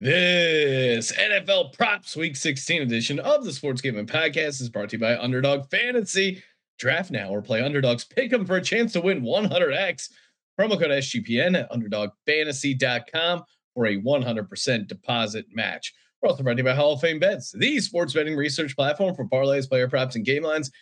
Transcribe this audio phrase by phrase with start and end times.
[0.00, 5.00] This NFL Props Week 16 edition of the Sports Gambling Podcast is brought to you
[5.00, 6.42] by Underdog Fantasy.
[6.78, 8.04] Draft now or play Underdogs.
[8.04, 10.10] Pick them for a chance to win 100x.
[10.60, 15.94] Promo code SGPN at UnderdogFantasy.com for a 100% deposit match.
[16.20, 19.14] We're also brought to you by Hall of Fame Bets, the sports betting research platform
[19.14, 20.72] for parlays, player props, and game lines.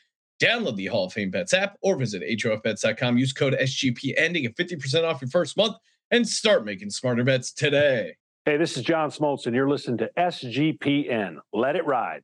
[0.43, 3.19] Download the Hall of Fame Bets app or visit HOFBets.com.
[3.19, 5.77] Use code SGPN to get 50% off your first month
[6.11, 8.15] and start making smarter bets today.
[8.45, 11.37] Hey, this is John Smoltz, and you're listening to SGPN.
[11.53, 12.23] Let it ride.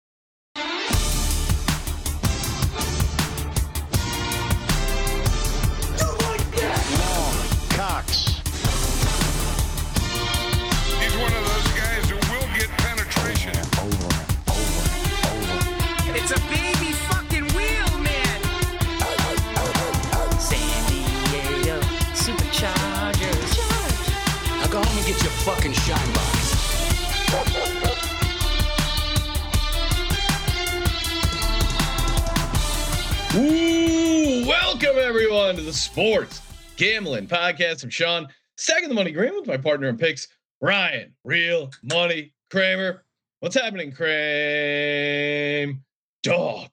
[34.80, 36.40] Welcome everyone to the Sports
[36.76, 37.82] Gambling Podcast.
[37.82, 40.28] I'm Sean, second the money green with my partner in picks,
[40.60, 43.02] Ryan, real money Kramer.
[43.40, 45.74] What's happening, Kramer?
[46.22, 46.68] Dog.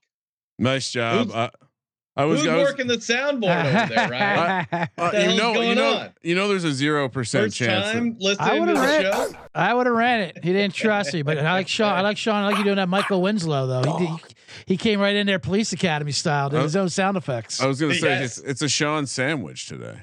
[0.60, 1.32] Nice job.
[1.34, 1.50] I,
[2.16, 4.10] I was, Who's I was working the soundboard over there,
[4.72, 4.88] Ryan?
[5.00, 6.10] uh, the you know, going you know, on?
[6.22, 7.92] you know, there's a zero percent chance.
[7.92, 9.24] time that- I would have ran show.
[9.24, 9.36] it.
[9.56, 10.44] I would have ran it.
[10.44, 11.92] He didn't trust me, but I like Sean.
[11.94, 12.36] I like Sean.
[12.36, 13.98] I like you doing that Michael Winslow though.
[13.98, 14.35] He, did,
[14.66, 17.62] he came right in there, Police Academy style, did his own sound effects.
[17.62, 18.38] I was gonna say Yes.
[18.38, 20.00] it's, it's a Sean sandwich today.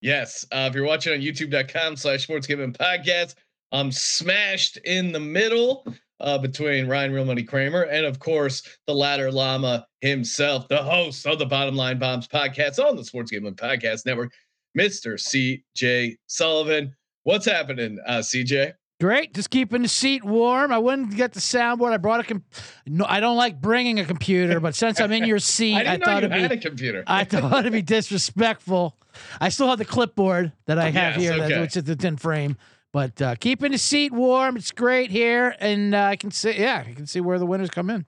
[0.00, 0.44] Yes.
[0.52, 3.34] Uh, if you're watching on youtube.com slash sports gambling podcast,
[3.72, 5.86] I'm smashed in the middle
[6.20, 11.26] uh, between Ryan Real Money Kramer and, of course, the latter llama himself, the host
[11.26, 14.32] of the Bottom Line Bombs podcast on the Sports Gambling Podcast Network,
[14.78, 15.14] Mr.
[15.18, 16.94] CJ Sullivan.
[17.24, 18.72] What's happening, uh, CJ?
[18.98, 20.72] Great, just keeping the seat warm.
[20.72, 21.92] I wouldn't get the soundboard.
[21.92, 22.24] I brought a.
[22.24, 22.44] Com-
[22.86, 25.98] no, I don't like bringing a computer, but since I'm in your seat, I I,
[25.98, 26.56] thought you it'd had be.
[26.56, 27.04] a computer.
[27.06, 27.82] I thought it'd be
[28.26, 28.96] disrespectful.
[29.38, 31.54] I still have the clipboard that I have Yes, here, okay.
[31.54, 32.56] that, which is the tin frame.
[32.92, 36.82] But uh, keeping the seat warm, it's great here, and uh, I can see, yeah,
[36.86, 38.06] I can see where the winners come in.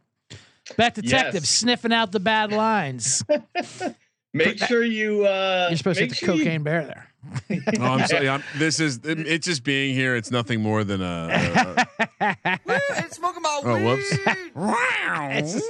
[0.78, 1.48] Bet detective Yes.
[1.50, 3.22] sniffing out the bad lines.
[4.32, 5.26] make sure you.
[5.26, 7.07] Uh, You're supposed to hit the sure you- cocaine bear there.
[7.80, 8.28] Oh, I'm sorry.
[8.28, 10.14] I'm, this is it, it's just being here.
[10.16, 11.86] It's nothing more than a.
[12.20, 13.84] a, a it's smoking my oh, weed.
[13.84, 15.62] whoops.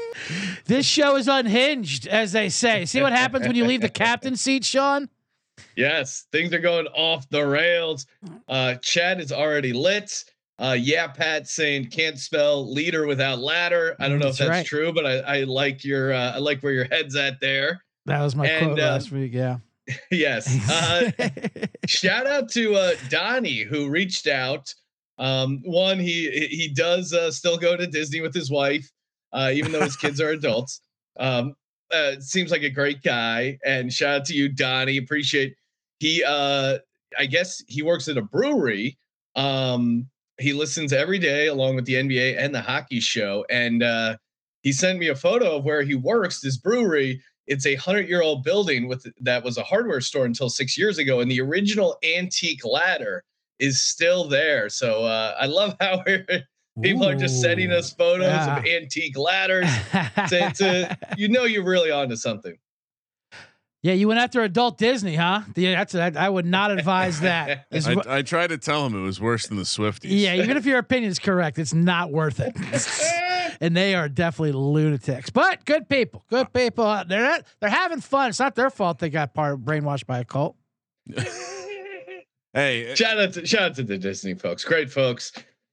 [0.67, 2.85] This show is unhinged, as they say.
[2.85, 5.09] See what happens when you leave the captain seat, Sean?
[5.77, 8.07] Yes, things are going off the rails.
[8.49, 10.25] Uh, Chad is already lit.
[10.59, 13.95] Uh, yeah, Pat saying can't spell leader without ladder.
[14.01, 14.67] I don't know That's if that's right.
[14.67, 17.85] true, but I, I like your uh, I like where your head's at there.
[18.07, 19.33] That was my And, quote uh, last week.
[19.33, 19.59] Yeah.
[20.11, 20.71] yes.
[20.71, 21.11] Uh,
[21.87, 24.73] shout out to uh, Donnie who reached out.
[25.19, 28.89] Um, one, he he does uh, still go to Disney with his wife,
[29.33, 30.81] uh, even though his kids are adults.
[31.19, 31.55] Um,
[31.93, 33.59] uh, seems like a great guy.
[33.65, 34.99] And shout out to you, Donnie.
[34.99, 35.55] Appreciate
[35.99, 36.23] he.
[36.25, 36.79] Uh,
[37.19, 38.99] I guess he works at a brewery.
[39.35, 43.45] Um, he listens every day along with the NBA and the hockey show.
[43.51, 44.17] And uh,
[44.63, 46.41] he sent me a photo of where he works.
[46.41, 47.23] This brewery.
[47.49, 50.99] It's a hundred year old building with that was a hardware store until six years
[50.99, 53.25] ago, and the original antique ladder
[53.59, 54.69] is still there.
[54.69, 56.25] So uh, I love how we're,
[56.83, 59.67] people are just sending us photos of antique ladders.
[59.93, 62.57] It's a- it's a- you know you're really onto something.
[63.83, 65.41] yeah, you went after adult Disney, huh?
[65.57, 67.67] Yeah, that's I, I would not advise that.
[67.73, 70.21] I, I tried to tell him it was worse than the Swifties.
[70.21, 72.55] yeah, even if your opinion is correct, it's not worth it.
[73.61, 76.85] and they are definitely lunatics, but good people, good people.
[77.07, 78.31] They're not, they're having fun.
[78.31, 80.57] It's not their fault they got part brainwashed by a cult.
[82.55, 85.33] Hey, Shout out to shout out to the Disney folks, great folks,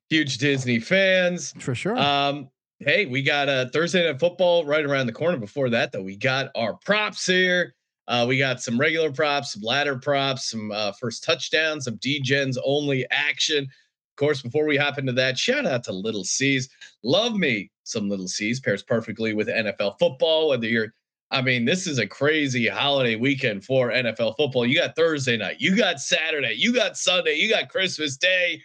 [0.10, 1.54] huge Disney fans.
[1.60, 1.98] For sure.
[1.98, 5.38] Um, hey, we got uh, Thursday night football right around the corner.
[5.38, 7.74] Before that, though, we got our props here.
[8.08, 12.56] Uh, we got some regular props, some ladder props, some uh, first touchdowns, some Degens
[12.64, 13.68] only action.
[14.16, 16.70] Of course, before we hop into that, shout out to Little C's.
[17.04, 18.62] Love me some Little C's.
[18.62, 20.48] Pairs perfectly with NFL football.
[20.48, 20.94] Whether you're,
[21.32, 24.66] I mean, this is a crazy holiday weekend for NFL football.
[24.66, 28.62] You got Thursday night, you got Saturday, you got Sunday, you got Christmas Day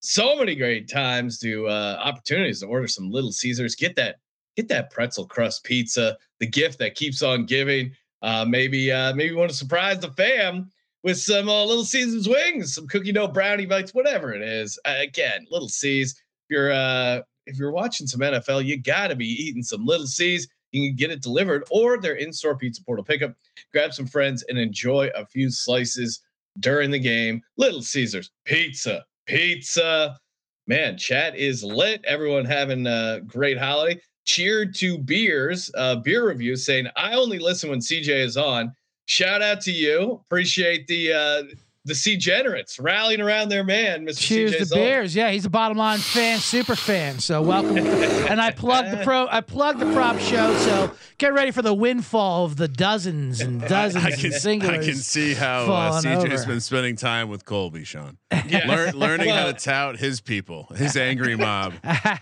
[0.00, 3.76] so many great times to uh, opportunities to order some Little Caesars.
[3.76, 4.16] Get that
[4.56, 7.92] get that pretzel crust pizza, the gift that keeps on giving.
[8.20, 10.72] Uh, maybe uh, maybe you want to surprise the fam
[11.04, 14.78] with some uh, Little Caesars wings, some cookie dough brownie bites, whatever it is.
[14.84, 16.12] Uh, again, Little C's.
[16.12, 20.06] If you're uh, if you're watching some NFL, you got to be eating some Little
[20.06, 20.48] C's.
[20.72, 23.34] You can get it delivered or their in-store pizza portal pickup.
[23.72, 26.20] Grab some friends and enjoy a few slices
[26.60, 27.40] during the game.
[27.56, 30.18] Little Caesars pizza, pizza.
[30.66, 32.04] Man, chat is lit.
[32.04, 33.98] Everyone having a great holiday.
[34.26, 38.74] Cheered to beers, uh, beer review saying, I only listen when CJ is on.
[39.08, 40.20] Shout out to you.
[40.26, 41.42] Appreciate the uh
[41.84, 44.18] the C generates rallying around their man, Mr.
[44.18, 44.78] Cheers CJ to Zoll.
[44.78, 45.16] Bears.
[45.16, 47.18] Yeah, he's a bottom line fan, super fan.
[47.18, 47.78] So welcome.
[47.78, 49.26] and I plugged the pro.
[49.26, 50.54] I plugged the prop show.
[50.58, 54.84] So get ready for the windfall of the dozens and dozens I can, and I
[54.84, 55.66] can see how uh,
[56.02, 56.46] falling CJ's over.
[56.52, 58.18] been spending time with Colby, Sean.
[58.48, 58.66] Yeah.
[58.68, 61.74] Learn, learning how to tout his people, his angry mob.
[61.84, 62.18] I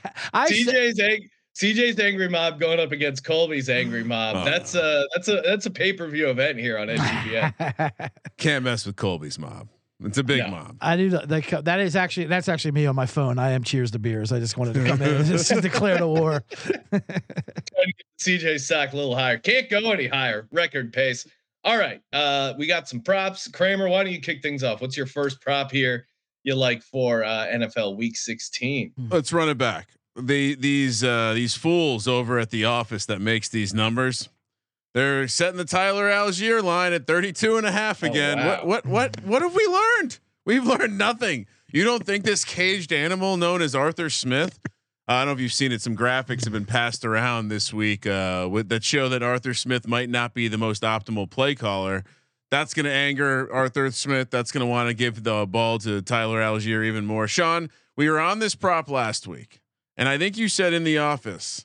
[0.48, 4.36] said- CJ's ang- CJ's angry mob going up against Colby's angry mob.
[4.36, 4.44] Oh.
[4.44, 8.10] That's a that's a that's a pay per view event here on SGPN.
[8.36, 9.68] Can't mess with Colby's mob.
[10.04, 10.48] It's a big No.
[10.48, 10.76] mob.
[10.82, 11.08] I do.
[11.08, 13.38] The, the, that is actually that's actually me on my phone.
[13.38, 14.32] I am Cheers to Beers.
[14.32, 16.44] I just wanted to come in and just declare the war.
[18.20, 19.38] CJ stock a little higher.
[19.38, 20.48] Can't go any higher.
[20.52, 21.26] Record pace.
[21.64, 22.02] All right.
[22.12, 23.48] Uh, we got some props.
[23.48, 24.82] Kramer, why don't you kick things off?
[24.82, 26.06] What's your first prop here
[26.44, 28.92] you like for uh, NFL Week 16?
[29.10, 29.88] Let's run it back.
[30.18, 34.28] The these uh, these fools over at the office that makes these numbers,
[34.94, 38.38] they're setting the Tyler Allgeier line at 32 and a half Oh, again.
[38.38, 38.64] wow.
[38.64, 40.18] What what what what have we learned?
[40.44, 41.46] We've learned nothing.
[41.72, 44.58] You don't think this caged animal known as Arthur Smith?
[45.08, 45.82] I don't know if you've seen it.
[45.82, 49.86] Some graphics have been passed around this week uh, with that show that Arthur Smith
[49.86, 52.04] might not be the most optimal play caller.
[52.50, 54.30] That's going to anger Arthur Smith.
[54.30, 57.28] That's going to want to give the ball to Tyler Allgeier even more.
[57.28, 59.60] Sean, we were on this prop last week,
[59.96, 61.64] and I think you said in the office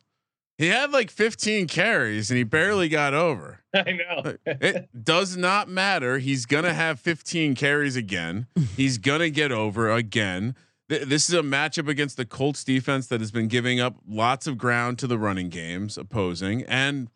[0.58, 3.62] he had like 15 carries and he barely got over.
[3.74, 4.36] I know.
[4.46, 6.20] It does not matter.
[6.20, 8.46] He's gonna have 15 carries again.
[8.78, 10.56] He's gonna get over again.
[10.90, 14.46] Th- This is a matchup against the Colts defense that has been giving up lots
[14.46, 17.10] of ground to the running games opposing, and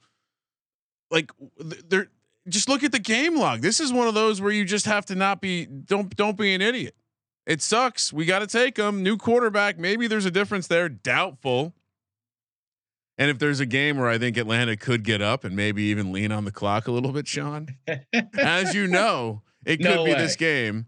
[1.11, 2.07] like th- they're
[2.47, 3.61] just look at the game log.
[3.61, 6.53] This is one of those where you just have to not be don't don't be
[6.55, 6.95] an idiot.
[7.45, 8.11] It sucks.
[8.11, 9.03] We got to take them.
[9.03, 9.77] New quarterback.
[9.77, 10.89] Maybe there's a difference there.
[10.89, 11.73] Doubtful.
[13.17, 16.11] And if there's a game where I think Atlanta could get up and maybe even
[16.11, 17.77] lean on the clock a little bit, Sean,
[18.37, 20.17] as you know, it could No be way.
[20.17, 20.87] this game.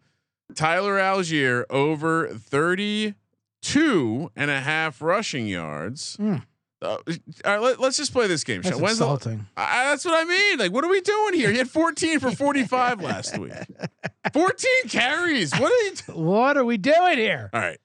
[0.56, 6.16] Tyler Allgeier over 32 and a half rushing yards.
[6.18, 6.38] Hmm.
[6.82, 6.98] Uh, all
[7.46, 8.62] right, let, us just play this game.
[8.62, 8.84] That's Sean.
[8.84, 10.60] When's the- I, that's what I mean.
[10.60, 11.52] Like, what are we doing here?
[11.52, 13.52] He had 14 for 45 last week.
[14.34, 15.52] 14 carries.
[15.54, 15.92] What are you?
[15.96, 17.50] do- What are we doing here?
[17.54, 17.80] All right.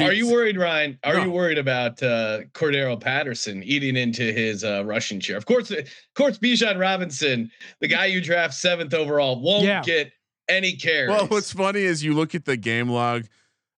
[0.00, 0.98] Are you worried, Ryan?
[1.04, 1.24] Are No.
[1.24, 5.36] you worried about uh, Cordarrelle Patterson eating into his uh, rushing share?
[5.36, 7.50] Of course, of course, Bijan Robinson,
[7.80, 9.82] the guy you draft seventh overall, won't Yeah.
[9.82, 10.12] get
[10.48, 11.10] any carries.
[11.10, 13.26] Well, what's funny is you look at the game log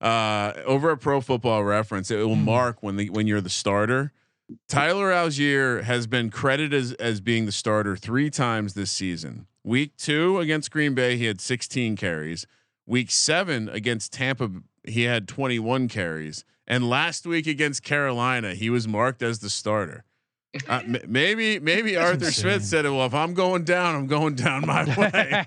[0.01, 2.11] uh, over at Pro Football Reference.
[2.11, 2.45] It will Hmm.
[2.45, 4.13] mark when the when you're the starter.
[4.69, 9.47] Tyler Allgeier has been credited as as being the starter three times this season.
[9.65, 12.47] Week two against Green Bay, he had 16 carries.
[12.87, 14.51] Week seven against Tampa,
[14.85, 16.45] he had 21 carries.
[16.67, 20.05] And last week against Carolina, he was marked as the starter.
[20.67, 22.61] Uh, m- maybe maybe Arthur Smith insane.
[22.61, 25.45] said, "Well, if I'm going down, I'm going down my way."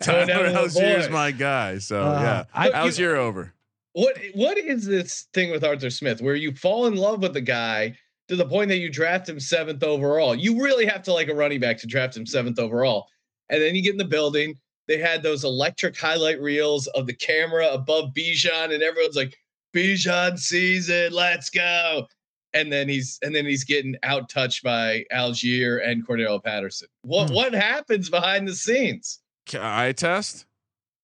[0.00, 1.78] Tyler with the Allgeier's my guy.
[1.78, 3.54] So Uh, yeah, I- Allgeier over.
[3.94, 7.40] what what is this thing with Arthur Smith where you fall in love with the
[7.40, 7.96] guy
[8.28, 10.34] to the point that you draft him seventh overall?
[10.34, 13.06] You really have to like a running back to draft him seventh overall,
[13.48, 14.54] and then you get in the building.
[14.88, 19.36] They had those electric highlight reels of the camera above Bijan, and everyone's like,
[19.74, 22.06] "Bijan season, let's go!"
[22.54, 26.88] And then he's and then he's getting out touched by Allgeier and Cordarrelle Patterson.
[27.02, 27.34] What Hmm.
[27.34, 29.20] what happens behind the scenes?
[29.48, 30.46] Ca- Eye test.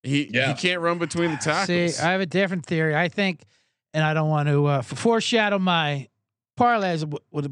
[0.02, 0.48] He Yeah.
[0.48, 1.96] he can't run between the tackles.
[1.96, 2.94] See, I have a different theory.
[2.94, 3.42] I think,
[3.94, 6.08] and I don't want to uh, foreshadow my
[6.58, 7.04] parlays.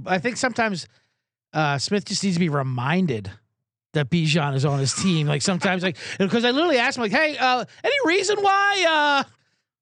[0.06, 0.86] I think sometimes
[1.52, 3.30] uh, Smith just needs to be reminded
[3.94, 5.26] that Bijan is on his team.
[5.26, 8.84] Like sometimes, like because I literally asked him, like, "Hey, uh, any reason why
[9.24, 9.30] uh,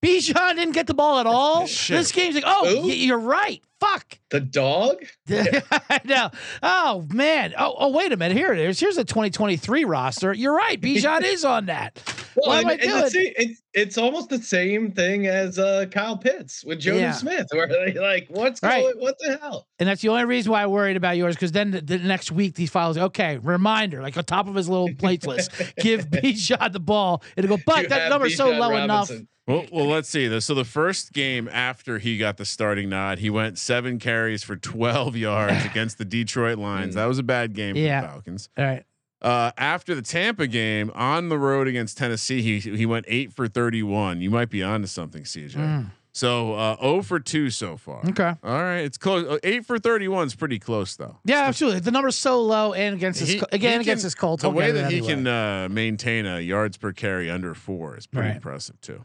[0.04, 1.96] Bijan didn't get the ball at all Shit.
[1.96, 3.62] this game's like, oh, y- you're right.
[3.84, 4.18] Fuck.
[4.30, 4.96] The dog?
[5.30, 6.30] I know.
[6.62, 7.54] Oh man.
[7.58, 8.36] Oh, oh, wait a minute.
[8.36, 8.80] Here it is.
[8.80, 10.32] Here's the 2023 roster.
[10.32, 10.80] You're right.
[10.80, 12.00] Bijan is on that.
[12.36, 13.24] Well, What am and, I and doing?
[13.34, 17.12] sa- it's, it's almost the same thing as uh, Kyle Pitts with Jonnu Yeah.
[17.12, 18.82] Smith, where they're like, what's Right.
[18.82, 18.96] going?
[18.98, 19.66] What the hell?
[19.78, 22.32] And that's the only reason why I worried about yours, because then the, the next
[22.32, 26.72] week these files, okay, reminder, like on top of his little plate list, give Bijan
[26.72, 27.22] the ball.
[27.36, 29.10] It'll go, but You that have number's so Bijan low enough.
[29.46, 30.26] Well, well, let's see.
[30.26, 34.42] The- So the first game after he got the starting nod, he went seven carries
[34.42, 36.94] for 12 yards against the Detroit Lions.
[36.94, 38.00] That was a bad game Yeah.
[38.00, 38.48] for the Falcons.
[38.56, 38.84] All right.
[39.22, 43.48] Uh, after the Tampa game on the road against Tennessee, he he went eight for
[43.48, 44.20] 31.
[44.20, 45.54] You might be onto something, CJ.
[45.54, 48.02] Mm, So uh, 0 for two so far.
[48.06, 48.34] okay.
[48.44, 49.26] All right, it's close.
[49.26, 51.16] Uh, Eight for 31 is pretty close though.
[51.24, 51.80] Yeah, absolutely.
[51.80, 54.42] The number's so low, and against his He- again he against can- his Colts.
[54.42, 58.28] The way that he can uh, maintain a yards per carry under four is pretty
[58.28, 58.36] Right.
[58.36, 59.04] impressive too.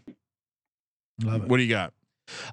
[1.23, 1.47] Love it.
[1.49, 1.93] What do you got?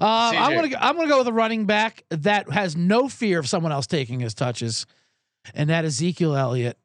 [0.01, 0.05] Uh,
[0.35, 3.49] I'm gonna go- I'm gonna go with a running back that has no fear of
[3.49, 4.87] someone else taking his touches,
[5.55, 6.79] and that is Ezekiel Elliott.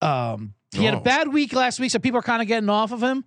[0.00, 1.00] Um, he had a Oh.
[1.00, 3.24] bad week last week, so people are kind of getting off of him.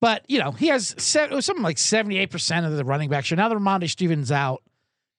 [0.00, 3.08] But you know, he has se- it was something like 78 percent of the running
[3.08, 3.28] backs.
[3.28, 4.62] So now that Rhamondre Stevens out,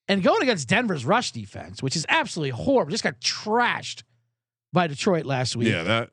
[0.07, 4.03] and going against Denver's rush defense, which is absolutely horrible, just got trashed
[4.73, 5.67] by Detroit last week.
[5.69, 6.09] Yeah, that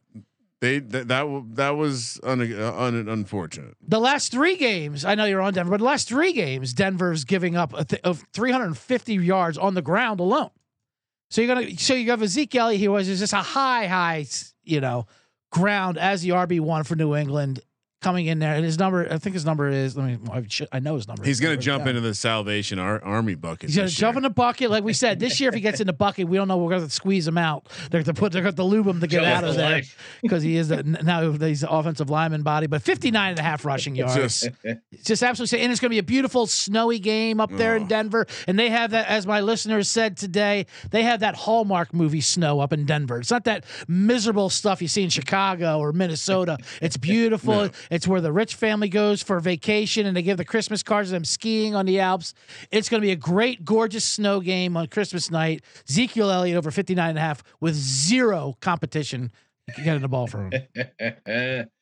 [0.60, 3.74] they that that, that was un, uh, un, unfortunate.
[3.86, 7.24] The last three games, I know you're on Denver, but the last three games, Denver's
[7.24, 10.50] giving up th- of 350 yards on the ground alone.
[11.30, 14.26] So you're gonna, so you have Ezekiel he was just a high, high,
[14.64, 15.06] you know,
[15.50, 17.60] ground as the RB one for New England
[18.06, 19.96] coming in there, and his number, I think his number is.
[19.96, 21.24] Let me, I, should, I know his number.
[21.24, 21.96] He's going to jump down.
[21.96, 23.68] into the Salvation Ar- Army bucket.
[23.68, 25.18] He's gonna jump in the bucket, like we said.
[25.18, 26.56] This year, if he gets in the bucket, we don't know.
[26.56, 27.68] We're gonna squeeze him out.
[27.90, 28.30] They're gonna put.
[28.32, 29.82] They're gonna lube him to get Joe out for of there
[30.22, 32.68] because he is the, now he's the offensive lineman body.
[32.68, 34.14] But 59 and a half rushing yards.
[34.14, 37.74] Just It's just absolutely, and it's going to be a beautiful snowy game up there
[37.76, 37.88] in Oh.
[37.88, 38.26] Denver.
[38.46, 42.60] And they have that, as my listeners said today, they have that Hallmark movie snow
[42.60, 43.18] up in Denver.
[43.18, 46.58] It's not that miserable stuff you see in Chicago or Minnesota.
[46.80, 47.56] It's beautiful.
[47.56, 47.70] No.
[47.96, 51.12] It's where the rich family goes for vacation, and they give the Christmas cards to
[51.12, 52.34] them skiing on the Alps.
[52.70, 55.64] It's going to be a great, gorgeous snow game on Christmas night.
[55.88, 59.32] Ezekiel Elliott over 59 and a half with zero competition
[59.82, 61.68] getting the ball from him.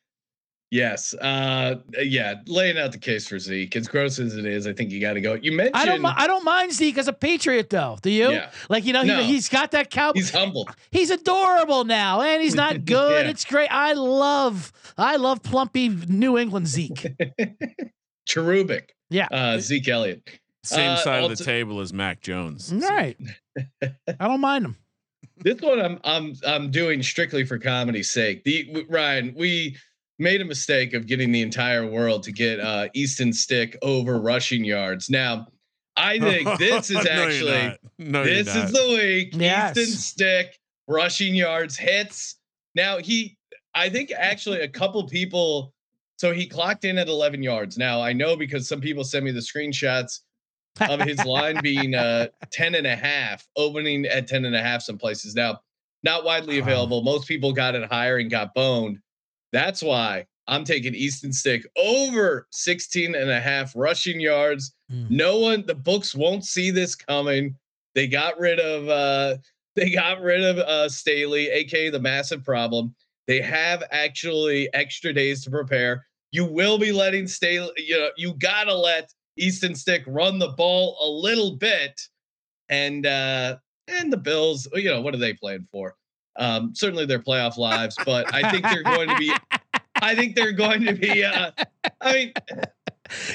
[0.71, 1.13] yes.
[1.15, 2.35] Uh, yeah.
[2.47, 3.75] Laying out the case for Zeke.
[3.75, 5.33] As gross as it is, I think you got to go.
[5.35, 6.01] You mentioned I don't.
[6.01, 7.97] mi- I don't mind Zeke as a Patriot, though.
[8.01, 8.31] Do you?
[8.31, 8.51] Yeah.
[8.69, 9.21] Like you know, he, No.
[9.23, 10.11] he's got that cow.
[10.13, 10.67] he's humble.
[10.91, 13.25] He's adorable now, and he's not good.
[13.25, 13.31] Yeah.
[13.31, 13.69] It's great.
[13.71, 17.15] I love, I love plumpy New England Zeke.
[18.27, 18.89] Cherubic.
[19.09, 19.27] Yeah.
[19.31, 20.27] Uh, Zeke Elliott.
[20.63, 22.71] same Uh, side of the ulti- table as Mac Jones.
[22.73, 23.17] All right.
[23.83, 23.93] I
[24.27, 24.77] don't mind him.
[25.37, 28.43] This one I'm I'm I'm doing strictly for comedy's sake.
[28.45, 29.75] The Ryan, we
[30.17, 34.63] made a mistake of getting the entire world to get uh Easton Stick over rushing
[34.63, 35.09] yards.
[35.09, 35.47] Now,
[35.97, 37.77] I think this is actually not.
[37.97, 39.29] no, this is the week.
[39.33, 39.77] Yes.
[39.77, 42.35] Easton Stick rushing yards hits.
[42.75, 43.37] Now he,
[43.73, 45.73] I think actually a couple people.
[46.17, 47.77] So he clocked in at 11 yards.
[47.77, 50.19] Now I know because some people send me the screenshots
[50.79, 54.81] of his line being uh 10 and a half, opening at 10 and a half
[54.81, 55.35] some places.
[55.35, 55.59] Now,
[56.03, 57.01] not widely available.
[57.01, 58.99] Most people got it higher and got boned.
[59.55, 64.75] That's why I'm taking Easton Stick over 16 and a half rushing yards.
[64.91, 65.05] Hmm.
[65.09, 67.55] No one, the books won't see this coming.
[67.93, 69.37] They got rid of uh
[69.77, 72.93] they got rid of uh Staley, aka the massive problem.
[73.27, 76.05] They have actually extra days to prepare.
[76.31, 80.97] You will be letting Staley, you know, you gotta let Easton Stick run the ball
[80.99, 81.97] a little bit.
[82.67, 83.55] And uh
[83.87, 85.95] and the Bills, you know, what are they playing for?
[86.37, 89.33] Um, certainly their playoff lives, but I think they're going to be
[90.01, 91.51] I think they're going to be uh
[92.01, 92.33] I mean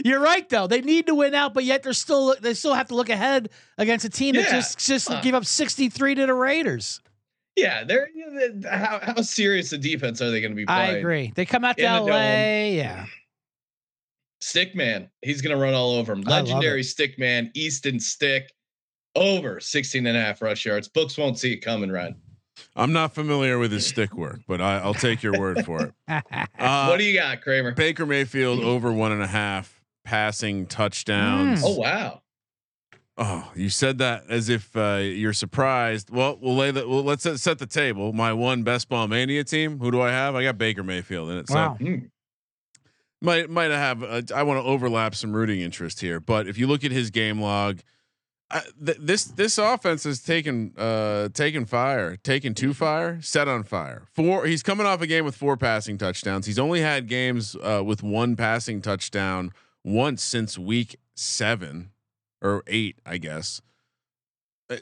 [0.05, 0.67] You're right, though.
[0.67, 3.51] They need to win out, but yet they're still they still have to look ahead
[3.79, 7.01] against a team that just just Uh, give up 63 to the Raiders.
[7.57, 8.09] yeah, they're
[8.71, 11.33] how how serious a defense are they going to be I agree.
[11.35, 12.65] They come out to In the LA.
[12.77, 13.07] Yeah.
[14.43, 16.23] Stick man, he's going to run all over him.
[16.23, 18.51] Legendary stick man, Easton Stick,
[19.15, 20.89] over 16 and a half rush yards.
[20.89, 22.17] Books won't see it coming, Ryan.
[22.77, 25.95] I'm not familiar with his stick work, but I, I'll take your word for it.
[26.09, 26.21] Uh,
[26.89, 27.73] what do you got, Kramer?
[27.73, 31.63] Baker Mayfield over one and a half passing touchdowns.
[31.63, 31.67] Mm.
[31.67, 32.23] Oh wow.
[33.23, 36.09] Oh, you said that as if uh, you're surprised.
[36.09, 36.89] Well, we'll lay the.
[36.89, 38.15] Well, let's set, set the table.
[38.15, 39.79] My one best ball mania team.
[39.79, 40.35] Who do I have?
[40.35, 41.49] I got Baker Mayfield in it.
[41.49, 41.75] So wow.
[41.75, 41.97] Hmm.
[43.21, 44.03] might might have.
[44.03, 47.11] Uh, I want to overlap some rooting interest here, but if you look at his
[47.11, 47.81] game log,
[48.85, 54.09] Th- this this offense has taken uh taken fire, taken two fire, set on fire.
[54.13, 54.47] Four.
[54.47, 56.47] He's coming off a game with four passing touchdowns.
[56.47, 59.53] He's only had games uh, with one passing touchdown
[59.85, 61.91] once since week seven
[62.43, 63.61] or eight, I guess.
[64.69, 64.77] Uh,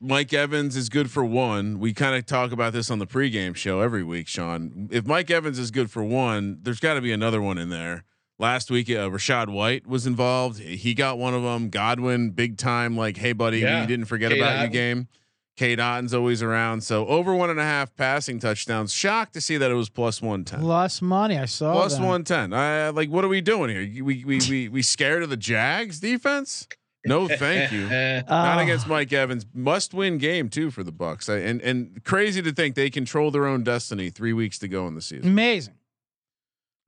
[0.00, 1.78] Mike Evans is good for one.
[1.78, 4.88] We kind of talk about this on the pregame show every week, Sean.
[4.90, 8.04] If Mike Evans is good for one, there's got to be another one in there.
[8.40, 10.58] Last week, uh, Rachaad White was involved.
[10.60, 11.68] He got one of them.
[11.68, 12.96] Godwin, big time.
[12.96, 13.82] Like, hey, buddy, Yeah.
[13.82, 14.68] we didn't forget Cade about you.
[14.70, 15.08] Game.
[15.58, 16.80] Cade Otton's always around.
[16.82, 18.94] So over one and a half passing touchdowns.
[18.94, 20.60] Shocked to see that it was plus one ten.
[20.60, 21.36] Plus money.
[21.36, 22.54] I saw Plus one ten.
[22.54, 24.02] Uh, like, what are we doing here?
[24.02, 26.66] We we we we scared of the Jags defense?
[27.04, 27.88] No, thank you.
[28.28, 28.62] Not Oh.
[28.62, 29.44] against Mike Evans.
[29.52, 31.28] Must win game too for the Bucs.
[31.30, 34.08] I, and and crazy to think they control their own destiny.
[34.08, 35.28] Three weeks to go in the season.
[35.28, 35.74] Amazing.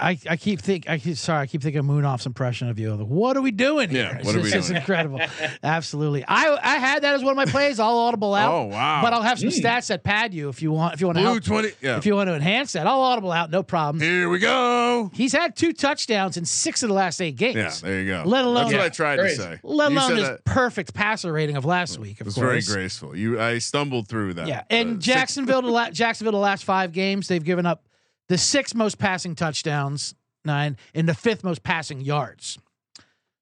[0.03, 2.95] I, I keep think I keep sorry I keep thinking of Moonoff's impression of you.
[2.95, 4.03] Like, what are we doing here?
[4.13, 4.81] Yeah, It's what are just- we it's doing?
[4.81, 5.21] incredible.
[5.63, 6.25] Absolutely.
[6.27, 7.79] I I had that as one of my plays.
[7.79, 8.53] I'll audible out.
[8.53, 9.01] Oh wow!
[9.03, 9.61] But I'll have some Mm.
[9.63, 11.45] stats that pad you if you want if you want to blue help.
[11.45, 11.71] twenty.
[11.81, 11.97] Yeah.
[11.99, 14.03] If you want to enhance that, I'll audible out, no problem.
[14.03, 15.11] Here we go.
[15.15, 17.57] He's had two touchdowns in six of the last eight games.
[17.83, 18.23] Yeah, there you go.
[18.27, 19.37] Let alone- that's what Yeah, I tried great.
[19.37, 19.59] to say.
[19.63, 22.17] Let You alone his that- perfect passer rating of last week.
[22.17, 23.17] It Of was very graceful.
[23.17, 24.47] You, I stumbled through that.
[24.49, 27.83] Yeah, and Uh, Jacksonville, the la- Jacksonville, the last five games, they've given up
[28.29, 30.15] the sixth most passing touchdowns,
[30.45, 32.59] nine, and the fifth most passing yards.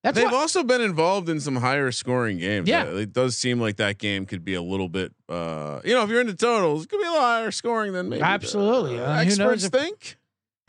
[0.03, 2.67] That's They've what, also been involved in some higher scoring games.
[2.69, 2.85] Yeah.
[2.85, 5.13] Uh, it does seem like that game could be a little bit.
[5.29, 8.09] Uh, you know, if you're into totals, it could be a little higher scoring than
[8.09, 8.21] maybe.
[8.21, 8.99] the, Absolutely.
[8.99, 10.17] uh, Uh, who knows experts if- think.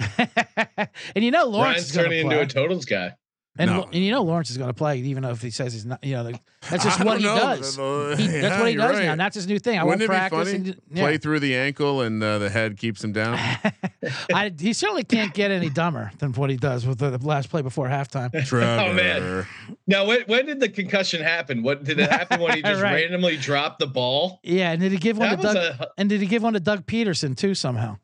[1.16, 3.16] and you know Lawrence Brian's is turning to into a totals guy.
[3.60, 3.84] And, No.
[3.84, 6.02] and you know Lawrence is going to play, even though if he says he's not.
[6.04, 7.36] You know, like, that's just what he know.
[7.36, 7.78] does.
[7.78, 9.12] Uh, He- yeah, that's what he you're does now.
[9.12, 9.78] And that's his new thing.
[9.78, 10.52] I Wouldn't won't be practice.
[10.54, 10.70] funny?
[10.70, 11.04] And, yeah.
[11.04, 13.34] Play through the ankle and uh, the head keeps him down.
[14.34, 17.50] I, he certainly can't get any dumber than what he does with the, the last
[17.50, 18.32] play before halftime.
[18.46, 18.84] Trevor.
[18.90, 19.46] Oh, man.
[19.86, 21.62] Now, when, when did the concussion happen?
[21.62, 22.94] What did it happen when he just Right.
[23.04, 24.40] randomly dropped the ball?
[24.44, 25.58] Yeah, and did he give one That to Doug?
[25.58, 27.98] a and did he give one to Doug Pederson too somehow?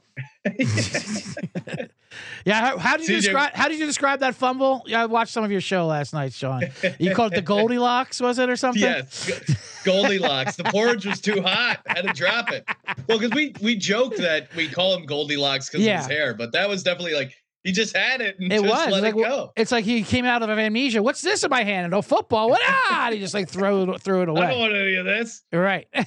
[2.45, 4.83] Yeah, how, how did you CJ describe how did you describe that fumble?
[4.85, 6.63] Yeah, I watched some of your show last night, Sean.
[6.99, 8.81] You called it the Goldilocks, was it or something?
[8.81, 9.29] yes,
[9.83, 10.55] Goldilocks.
[10.55, 11.79] the porridge was too hot.
[11.87, 12.65] Had to drop it.
[13.07, 15.95] Well, because we we joke that we call him Goldilocks because Yeah.
[15.95, 17.33] of his hair, but that was definitely like
[17.63, 19.51] he just had it and It just was let like it go.
[19.57, 21.03] it's like he came out of amnesia.
[21.03, 21.93] What's this in my hand?
[21.93, 22.49] Oh, football.
[22.49, 22.61] What?
[22.63, 23.09] Ah!
[23.11, 24.41] He just like threw it threw it away.
[24.43, 25.41] I don't want any of this.
[25.51, 25.87] Right.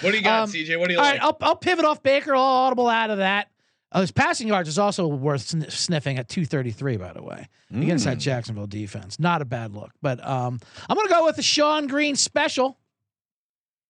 [0.00, 0.76] What do you got, Um, CJ?
[0.78, 1.14] What do you All like?
[1.20, 2.34] right, I'll, I'll pivot off Baker.
[2.34, 3.46] I'll audible out of that.
[3.94, 8.04] Uh, his passing yards is also worth sn- sniffing at 233, by the way, against
[8.04, 8.10] Hmm.
[8.10, 9.20] that Jacksonville defense.
[9.20, 9.92] Not a bad look.
[10.02, 10.58] But um,
[10.88, 12.76] I'm going to go with the Sean Green special.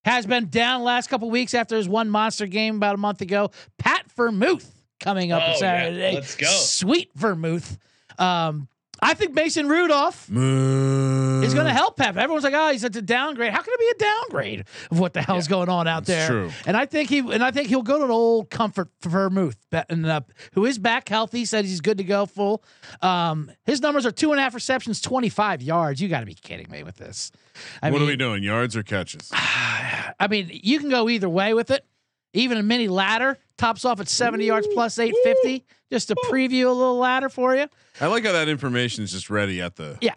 [0.04, 3.50] Has been down last couple weeks after his one monster game about a month ago.
[3.78, 4.70] Pat Vermouth
[5.00, 5.56] coming up Oh, on yeah.
[5.56, 6.14] Saturday.
[6.16, 6.46] Let's go.
[6.46, 7.78] Sweet Vermouth.
[8.18, 8.68] Um,
[9.04, 11.42] I think Mason Rudolph Moo.
[11.42, 11.76] is going to mm.
[11.76, 12.16] help Pep.
[12.16, 13.52] Everyone's like, oh, he's at a downgrade.
[13.52, 16.26] How can it be a downgrade of what the hell's going on out there?
[16.26, 16.50] true.
[16.66, 20.06] And I think he and I think he'll go to an old comfort Vermouth, betting
[20.06, 20.23] uh,
[20.54, 21.44] who is back healthy.
[21.44, 22.64] Said he's good to go full.
[23.02, 26.00] Um, his numbers are two and a half receptions, twenty five yards.
[26.00, 27.30] You got to be kidding me with this.
[27.82, 28.42] I what mean, are we doing?
[28.42, 29.30] Yards or catches?
[29.34, 31.84] I mean, you can go either way with it.
[32.34, 35.64] Even a mini ladder tops off at seventy yards plus eight fifty.
[35.90, 37.66] Just to preview a little ladder for you.
[38.00, 40.14] I like how that information is just ready at the Yeah.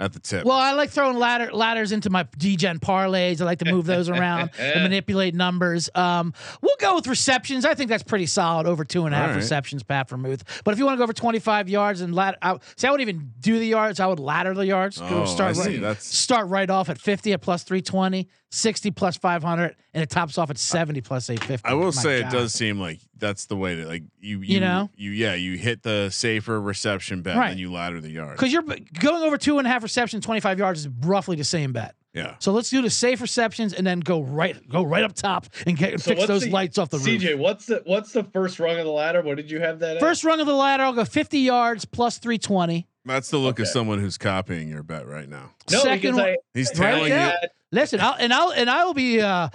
[0.00, 0.46] At the tip.
[0.46, 3.42] Well, I like throwing ladder ladders into my Degen parlays.
[3.42, 5.90] I like to move those around and manipulate numbers.
[5.94, 6.32] Um,
[6.62, 7.66] we'll go with receptions.
[7.66, 8.66] I think that's pretty solid.
[8.66, 9.36] Over two and a half right.
[9.36, 10.62] receptions, Pat Vermouth.
[10.64, 12.90] But if you want to go over twenty five yards and ladder, I, see, I
[12.90, 14.00] wouldn't even do the yards.
[14.00, 14.98] I would ladder the yards.
[15.02, 15.70] Oh, start I see.
[15.72, 20.02] right, That's- start right off at fifty at plus 320, 60 plus five hundred, and
[20.02, 21.68] it tops off at seventy plus eight fifty.
[21.68, 24.90] I will say it does seem like that's the way to like you you, know?
[24.96, 27.50] you yeah you hit the safer reception bet Right.
[27.50, 28.32] and you ladder the yards.
[28.40, 31.44] because you're going over two and a half receptions, twenty five yards is roughly the
[31.44, 31.94] same bet.
[32.12, 32.34] Yeah.
[32.40, 35.76] So let's do the safe receptions and then go right, go right up top and
[35.76, 37.20] get So fix those the- lights off the roof.
[37.22, 39.22] CJ, what's the what's the first rung of the ladder?
[39.22, 39.96] What did you have that?
[39.98, 40.00] At?
[40.00, 42.88] First rung of the ladder, I'll go 50 yards plus 320.
[43.04, 45.52] That's the look of someone who's copying your bet right now.
[45.70, 47.34] no, second because one- I, He's Right telling there.
[47.42, 47.48] you.
[47.72, 49.48] Listen, I'll, and I'll and I will be uh,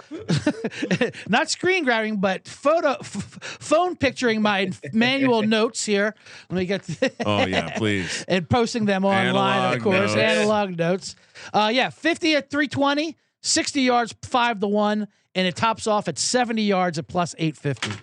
[1.28, 6.14] not screen grabbing, but photo f- phone picturing my manual notes here.
[6.48, 6.88] Let me get
[7.26, 8.24] Oh yeah, please.
[8.26, 10.16] and posting them online, Analog of course, notes.
[10.16, 11.16] analog notes.
[11.52, 16.18] Uh, yeah, 50 at 320, 60 yards, five to one, and it tops off at
[16.18, 18.02] 70 yards at plus 850.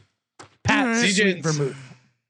[0.63, 0.99] Pat All right.
[0.99, 1.77] Sweet CJ 's- Vermouth.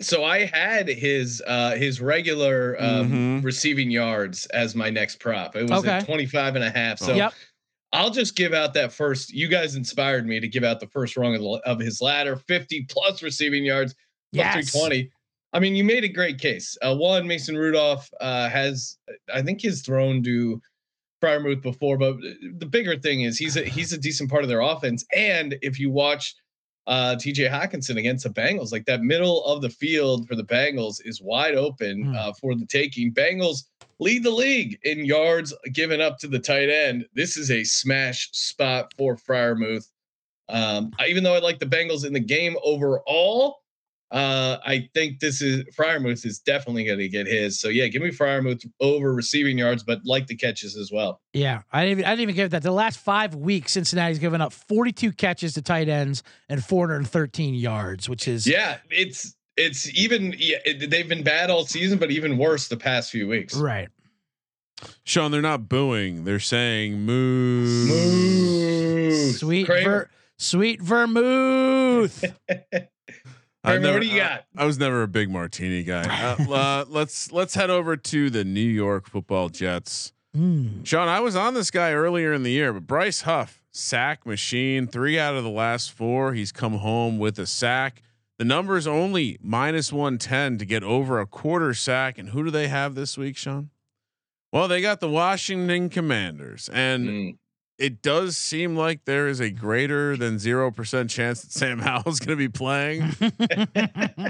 [0.02, 3.44] so I had his uh his regular um Mhm.
[3.44, 5.58] receiving yards as my next prop.
[5.58, 5.92] It was Okay.
[5.98, 7.00] at 25 and a half.
[7.00, 7.34] So Yep.
[7.94, 9.32] I'll just give out that first.
[9.32, 12.36] You guys inspired me to give out the first rung of, the, of his ladder,
[12.36, 13.94] 50 plus receiving yards,
[14.34, 14.72] plus Yes.
[14.72, 15.12] 320.
[15.54, 16.76] I mean, you made a great case.
[16.82, 18.98] Uh, one, Mason Rudolph uh, has,
[19.32, 20.60] I think, he's thrown to
[21.24, 22.16] Freiermuth before, but
[22.58, 25.06] the bigger thing is he's a he's a decent part of their offense.
[25.16, 26.36] And if you watch
[26.88, 27.46] uh, T.J.
[27.48, 31.56] Hockenson against the Bengals, like that middle of the field for the Bengals is wide
[31.56, 32.16] open Hmm.
[32.16, 33.14] uh, for the taking.
[33.14, 33.64] Bengals
[34.00, 37.06] lead the league in yards given up to the tight end.
[37.14, 39.88] This is a smash spot for Freiermuth.
[40.50, 43.63] Um, I- even though I like the Bengals in the game overall,
[44.14, 47.60] uh, I think this is Freiermuth is definitely going to get his.
[47.60, 51.20] So yeah, give me Freiermuth over receiving yards, but like the catches as well.
[51.34, 52.62] Yeah, I didn't even, I didn't even give that.
[52.62, 58.08] The last five weeks, Cincinnati's given up 42 catches to tight ends and 413 yards,
[58.08, 62.38] which is Yeah, it's it's even yeah, it, they've been bad all season, but even
[62.38, 63.56] worse the past few weeks.
[63.56, 63.90] right.
[65.04, 66.24] Sean, they're not booing.
[66.24, 67.88] They're saying moo.
[67.88, 69.32] Moo.
[69.32, 72.24] Sweet, ver, sweet vermouth.
[73.64, 74.46] I've Kramer, what do you I- got?
[74.58, 76.04] I, was never a big martini guy.
[76.50, 80.12] Uh, uh, let's let's head over to the New York Football Jets.
[80.36, 80.86] Mm.
[80.86, 84.88] Sean, I was on this guy earlier in the year, but Bryce Huff, sack machine,
[84.88, 86.34] three out of the last four.
[86.34, 88.02] He's come home with a sack.
[88.40, 92.18] The number is only minus 110 to get over a quarter sack.
[92.18, 93.70] And who do they have this week, Sean?
[94.52, 96.68] Well, they got the Washington Commanders.
[96.74, 97.38] And Mm.
[97.78, 102.20] It does seem like there is a greater than 0% chance that Sam Howell is
[102.20, 103.12] going to be playing.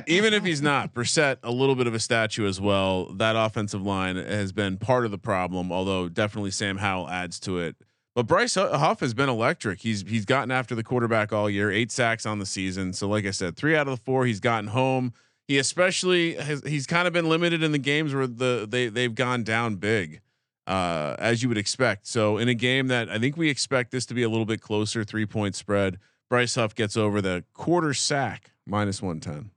[0.07, 3.13] Even if he's not, Brissett, a little bit of a statue as well.
[3.13, 7.59] That offensive line has been part of the problem, although definitely Sam Howell adds to
[7.59, 7.75] it.
[8.15, 9.81] But Bryce Huff has been electric.
[9.81, 12.93] He's he's gotten after the quarterback all year, eight sacks on the season.
[12.93, 15.13] So like I said, three out of the four he's gotten home.
[15.47, 19.13] He especially has he's kind of been limited in the games where the they they've
[19.13, 20.21] gone down big,
[20.67, 22.07] uh, as you would expect.
[22.07, 24.61] So in a game that I think we expect this to be a little bit
[24.61, 25.99] closer, three point spread.
[26.29, 29.51] Bryce Huff gets over the quarter sack minus one ten.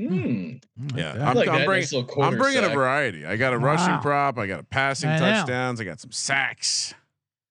[0.00, 0.62] Mm.
[0.94, 3.24] Yeah, I I'm, like I'm bringing nice I'm quarter bringing a variety.
[3.24, 4.00] I got a rushing Wow.
[4.02, 4.38] prop.
[4.38, 5.30] I got a passing I know.
[5.30, 5.80] touchdowns.
[5.80, 6.94] I got some sacks.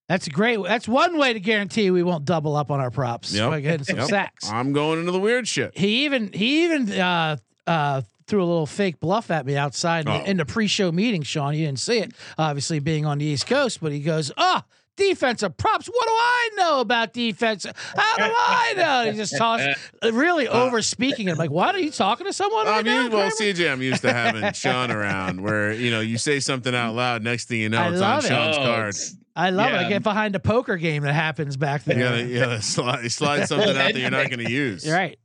[0.08, 0.62] That's great.
[0.62, 3.50] That's one way to guarantee we won't double up on our props Yep.
[3.50, 4.08] by getting some Yep.
[4.10, 4.48] sacks.
[4.50, 5.76] I'm going into the weird shit.
[5.76, 10.12] He even he even uh, uh, threw a little fake bluff at me outside in,
[10.12, 10.18] Oh.
[10.20, 11.22] the, in the pre-show meeting.
[11.24, 14.62] Sean, you didn't see it, obviously being on the East Coast, but he goes, "Oh,
[14.98, 15.88] defensive props.
[15.88, 17.66] What do I know about defense?
[17.66, 19.68] How do I know?" He just tossed,
[20.04, 21.32] really uh, over speaking it.
[21.34, 23.82] I'm like, "What are you talking to someone?" Right I'm now, used, well, CJ, I'm
[23.82, 27.24] used to having Sean around where, you know, you say something out loud.
[27.24, 28.24] Next thing you know, I it's on it.
[28.24, 28.96] Sean's Oh, card.
[29.38, 29.76] I love it.
[29.76, 31.98] I get behind a poker game that happens back there.
[32.24, 34.86] You gotta, you slide, slide something out that you're not going to use.
[34.86, 35.20] You're right.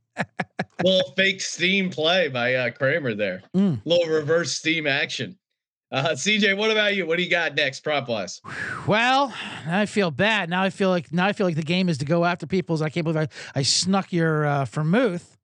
[0.83, 3.41] Little fake steam play by uh, Kramer there.
[3.55, 3.81] Mm.
[3.85, 5.37] Little reverse steam action.
[5.91, 7.05] Uh, CJ, what about you?
[7.05, 8.39] What do you got next, prop wise?
[8.87, 9.33] Well,
[9.67, 10.49] I feel bad.
[10.49, 12.81] Now I feel like now I feel like the game is to go after people's.
[12.81, 13.27] I can't believe I,
[13.59, 15.37] I snuck your uh, vermouth.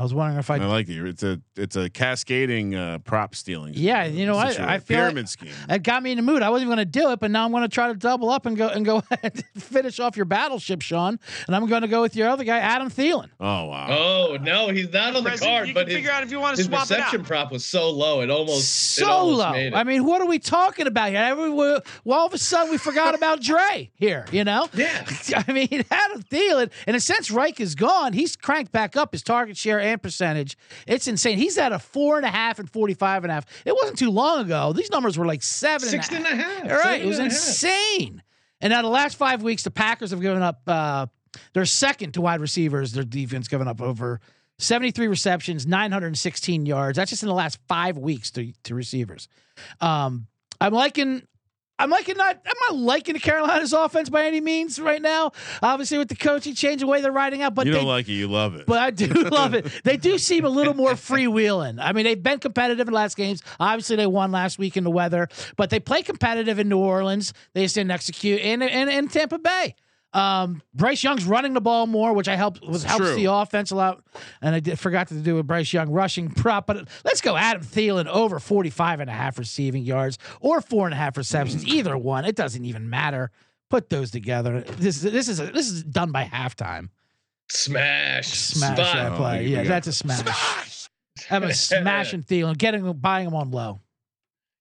[0.00, 0.56] I was wondering if I.
[0.56, 0.96] I like it.
[1.06, 3.74] It's a it's a cascading uh, prop stealing.
[3.76, 4.48] Yeah, you know what?
[4.52, 4.70] situation.
[4.70, 5.52] I feel like- scheme.
[5.68, 6.42] it got me in the mood.
[6.42, 8.30] I wasn't even going to do it, but now I'm going to try to double
[8.30, 11.18] up and go and go ahead and finish off your battleship, Sean.
[11.46, 13.28] And I'm going to go with your other guy, Adam Thielen.
[13.38, 13.88] Oh wow.
[13.90, 16.30] Oh no, he's not on the President, card, you but can his, figure out if
[16.30, 16.96] you want to his swap it out.
[16.98, 19.52] reception prop was so low it almost it so almost low.
[19.52, 19.74] made it.
[19.74, 21.18] I mean, what are we talking about here?
[21.20, 24.24] Every, well, all of a sudden we forgot about Dre here.
[24.32, 24.66] You know?
[24.72, 25.04] yeah,
[25.46, 28.14] I mean, Adam Thielen, in a sense, Reich is gone.
[28.14, 30.56] He's cranked back up his target share percentage.
[30.86, 31.38] It's insane.
[31.38, 33.46] He's at a four and a half and 45 and a half.
[33.64, 34.72] It wasn't too long ago.
[34.72, 36.62] These numbers were like seven six and and a a half.
[36.62, 36.70] half.
[36.70, 36.82] All right.
[37.00, 37.40] seven It was and a half.
[37.40, 38.22] insane.
[38.60, 41.06] And now the last five weeks, the Packers have given up, uh,
[41.54, 42.92] they're second to wide receivers.
[42.92, 44.20] Their defense given up over
[44.58, 46.96] 73 receptions, 916 yards.
[46.96, 49.28] That's just in the last five weeks to, to receivers.
[49.80, 50.26] Um,
[50.60, 51.22] I'm liking.
[51.80, 52.38] I'm liking not.
[52.46, 55.32] I'm not liking the Carolina's offense by any means right now.
[55.62, 58.08] Obviously, with the coaching change, the way they're riding out, but you they don't like
[58.08, 58.66] it, you love it.
[58.66, 59.66] but I do love it.
[59.82, 61.78] They do seem a little more freewheeling.
[61.80, 63.42] I mean, they've been competitive in the last games.
[63.58, 67.32] Obviously, they won last week in the weather, but they play competitive in New Orleans.
[67.54, 69.74] They just didn't execute in in, in Tampa Bay.
[70.12, 73.14] Um, Bryce Young's running the ball more, which I helped was helps True.
[73.14, 74.02] the offense a lot.
[74.42, 77.62] And I did, forgot to do a Bryce Young rushing prop, but let's go Adam
[77.62, 81.64] Thielen over 45 and a half receiving yards or four and a half receptions.
[81.68, 83.30] Either one, it doesn't even matter.
[83.68, 84.62] Put those together.
[84.62, 86.88] This this is a, this is done by halftime.
[87.48, 88.94] Smash, Smash Spot.
[88.96, 89.38] that play.
[89.38, 90.88] Oh, Yeah, that's a smash.
[91.30, 93.80] I'm a smashing Thielen, getting him, buying him on low.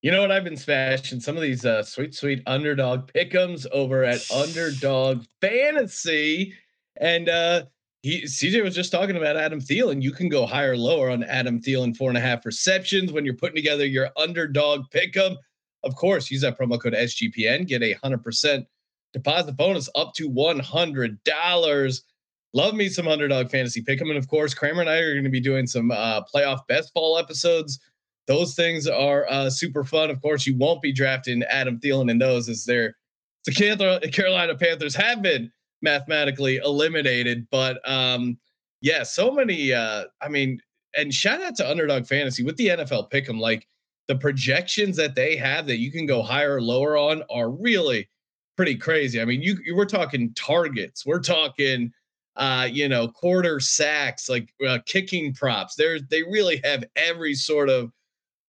[0.01, 1.19] You know what I've been smashing?
[1.19, 6.53] Some of these uh, sweet, sweet underdog pickums over at Underdog Fantasy,
[7.01, 7.63] and uh,
[8.01, 10.01] he CJ was just talking about Adam Thielen.
[10.01, 13.25] You can go higher, or lower on Adam Thielen four and a half receptions when
[13.25, 15.35] you're putting together your underdog pick'em.
[15.83, 18.67] Of course, use that promo code SGPN, get a hundred percent
[19.11, 22.03] deposit bonus up to one hundred dollars.
[22.53, 25.29] Love me some underdog fantasy pick'em, and of course, Kramer and I are going to
[25.29, 27.79] be doing some uh, playoff best ball episodes
[28.29, 30.11] those things are uh, super fun.
[30.11, 32.95] Of course, you won't be drafting Adam Thielen in those, as they're
[33.45, 37.47] the Carolina- Carolina Panthers have been mathematically eliminated.
[37.49, 38.37] But um,
[38.81, 39.73] yeah, so many.
[39.73, 40.61] Uh, I mean,
[40.95, 43.39] and shout out to Underdog Fantasy with the NFL Pick'em.
[43.39, 43.67] Like
[44.07, 48.07] the projections that they have that you can go higher or lower on are really
[48.55, 49.19] pretty crazy.
[49.19, 51.91] I mean, you you- we're talking targets, we're talking
[52.35, 55.73] uh, you know, quarter sacks, like uh, kicking props.
[55.75, 57.91] There's they really have every sort of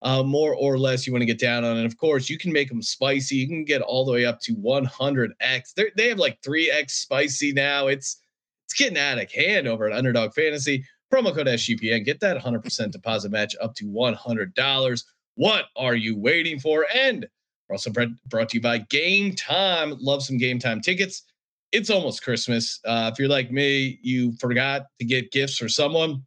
[0.02, 1.76] uh, more or less you want to get down on.
[1.76, 3.36] And of course, you can make them spicy.
[3.36, 5.74] You can get all the way up to 100x.
[5.76, 7.88] They're, they have like 3x spicy now.
[7.88, 8.20] It's
[8.66, 10.84] it's getting out of hand over at Underdog Fantasy.
[11.12, 12.04] Promo code SGPN.
[12.04, 15.04] Get that 100% deposit match up to $100.
[15.34, 16.86] What are you waiting for?
[16.94, 17.26] And
[17.68, 19.96] we're also brought to you by Gametime.
[20.00, 21.24] Love some Gametime tickets.
[21.72, 22.78] It's almost Christmas.
[22.84, 26.22] Uh, if you're like me, you forgot to get gifts for someone.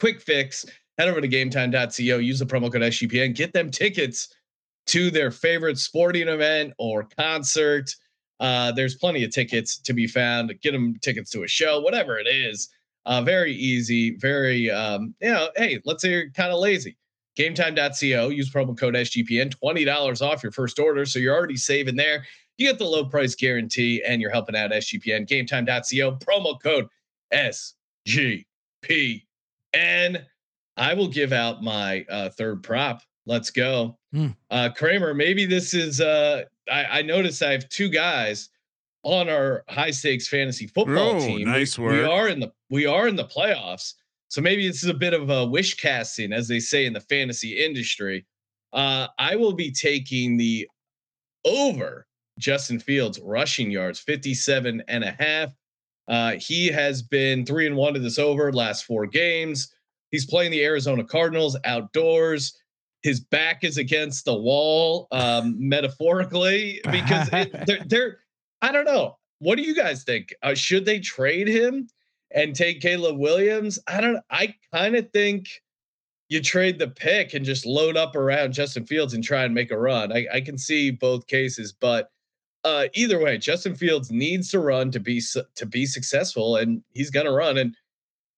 [0.00, 0.66] quick fix.
[0.98, 4.28] Head over to gametime.co, use the promo code SGPN, get them tickets
[4.86, 7.94] to their favorite sporting event or concert.
[8.40, 10.52] Uh, there's plenty of tickets to be found.
[10.60, 12.68] Get them tickets to a show, whatever it is.
[13.06, 16.96] Uh, very easy, very, um, you know, hey, let's say you're kind of lazy.
[17.38, 21.06] GameTime.co, use promo code SGPN, $20 off your first order.
[21.06, 22.24] So you're already saving there.
[22.58, 25.26] You get the low price guarantee and you're helping out SGPN.
[25.26, 26.86] GameTime.co, promo code
[27.32, 28.44] SGPN.
[30.76, 33.02] I will give out my uh, third prop.
[33.26, 33.98] Let's go.
[34.12, 34.28] Hmm.
[34.50, 38.48] Uh, Kramer, maybe this is, uh, I, I noticed I have two guys
[39.04, 41.46] on our high stakes fantasy football Oh, team.
[41.48, 43.94] nice we, we are in the we are in the playoffs.
[44.28, 47.00] So maybe this is a bit of a wish casting, as they say in the
[47.00, 48.24] fantasy industry.
[48.72, 50.66] Uh, I will be taking the
[51.44, 52.06] over
[52.38, 55.50] Justin Fields rushing yards, 57 and a half.
[56.08, 59.72] Uh, he has been three and one to this over last four games.
[60.12, 62.56] He's playing the Arizona Cardinals outdoors.
[63.02, 68.18] His back is against the wall, um, metaphorically, because it, they're, they're,
[68.60, 69.18] I don't know.
[69.40, 70.32] What do you guys think?
[70.44, 71.88] Uh, should they trade him
[72.30, 73.80] and take Caleb Williams?
[73.88, 74.20] I don't.
[74.30, 75.48] I kind of think
[76.28, 79.72] you trade the pick and just load up around Justin Fields and try and make
[79.72, 80.12] a run.
[80.12, 82.10] I, I can see both cases, but
[82.64, 86.82] uh, either way, Justin Fields needs to run to be su- to be successful, and
[86.94, 87.58] he's gonna run.
[87.58, 87.74] And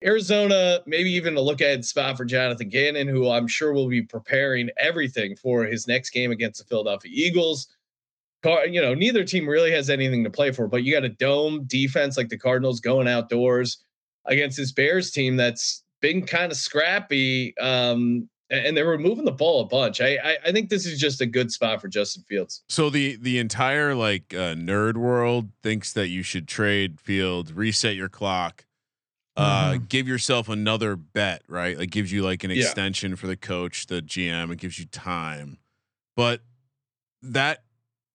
[0.04, 4.02] Arizona, maybe even a look at spot for Jonathan Gannon, who I'm sure will be
[4.02, 7.68] preparing everything for his next game against the Philadelphia Eagles.
[8.42, 11.08] Car, you know, neither team really has anything to play for, but you got a
[11.08, 13.78] dome defense like the Cardinals going outdoors
[14.26, 17.56] against this Bears team that's been kind of scrappy.
[17.58, 20.02] Um, and they were moving the ball a bunch.
[20.02, 22.62] I, I I think this is just a good spot for Justin Fields.
[22.68, 27.96] So the the entire like uh, nerd world thinks that you should trade Fields, reset
[27.96, 28.66] your clock,
[29.36, 29.88] uh, Mhm.
[29.88, 31.76] give yourself another bet, right?
[31.78, 32.62] Like gives you like an Yeah.
[32.62, 34.50] extension for the coach, the GM.
[34.52, 35.58] It gives you time,
[36.16, 36.42] but
[37.22, 37.64] that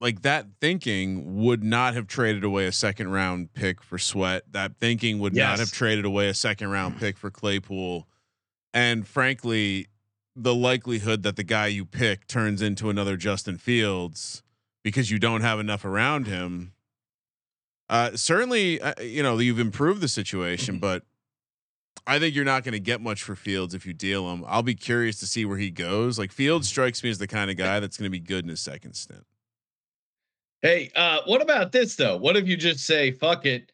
[0.01, 4.43] like that thinking would not have traded away a second round pick for Sweat.
[4.53, 8.07] That thinking would not have traded away a second round pick for Claypool,
[8.73, 9.87] and frankly,
[10.37, 14.41] the likelihood that the guy you pick turns into another Justin Fields
[14.85, 16.71] because you don't have enough around him.
[17.89, 21.03] Uh, certainly, uh, you know you've improved the situation, but
[22.09, 24.43] I think you're not going to get much for Fields if you deal him.
[24.47, 26.17] I'll be curious to see where he goes.
[26.17, 28.49] Like Fields strikes me as the kind of guy that's going to be good in
[28.49, 29.23] his second stint.
[30.63, 32.17] Hey, uh, what about this though?
[32.17, 33.71] What if you just say fuck it,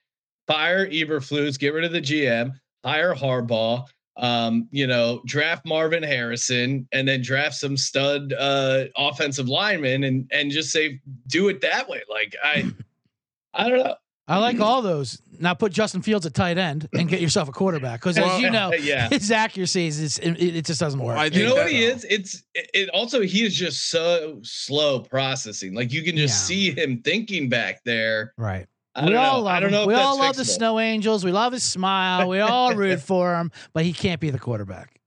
[0.47, 2.51] fire Eberflus, get rid of the GM,
[2.83, 3.85] hire Harbaugh,
[4.17, 10.29] um, you know, draft Marvin Harrison, and then draft some stud uh, offensive lineman, and
[10.33, 12.01] and just say do it that way.
[12.09, 12.69] Like I,
[13.53, 13.95] I don't know.
[14.27, 15.21] I like all those.
[15.39, 18.41] Now put Justin Fields at tight end and get yourself a quarterback because, Well, as
[18.41, 19.07] you know, yeah.
[19.09, 21.17] his accuracy is is- it, it just doesn't work.
[21.17, 22.05] I You know what he is?
[22.09, 25.75] It's it, it also he is just so slow processing.
[25.75, 26.71] Like you can just Yeah.
[26.71, 28.33] see him thinking back there.
[28.37, 28.65] right.
[28.97, 29.43] I we don't all know.
[29.43, 29.73] love I don't him.
[29.81, 29.87] know.
[29.87, 30.45] We all love the.
[30.45, 31.25] Snow Angels.
[31.25, 32.29] We love his smile.
[32.29, 35.01] We all root for him, but he can't be the quarterback.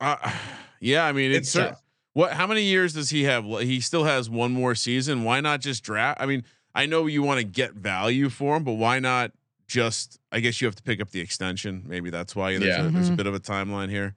[0.00, 0.16] Uh,
[0.80, 1.76] yeah, I mean, it's, It's cer-
[2.14, 2.32] what?
[2.32, 3.44] How many years does he have?
[3.44, 5.24] He still has one more season.
[5.24, 6.22] Why not just draft?
[6.22, 6.42] I mean,
[6.74, 9.32] I know you want to get value for him, but why not
[9.68, 10.18] just?
[10.32, 11.84] I guess you have to pick up the extension.
[11.86, 12.86] Maybe that's why there's, Yeah.
[12.86, 13.16] a, there's a Mhm.
[13.16, 14.14] bit of a timeline here.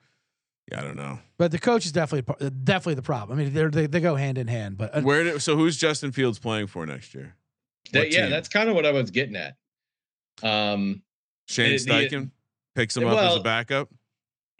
[0.72, 1.20] Yeah, I don't know.
[1.38, 3.38] But the coach is definitely definitely the problem.
[3.40, 4.78] I mean, they're, they they go hand in hand.
[4.78, 5.24] But uh, Where?
[5.24, 7.36] Did, so who's Justin Fields playing for next year?
[7.94, 9.56] That- yeah, that's kind of what I was getting at.
[10.44, 11.04] Um,
[11.48, 12.32] Shane It- the- Steichen
[12.76, 13.90] picks him up as a backup.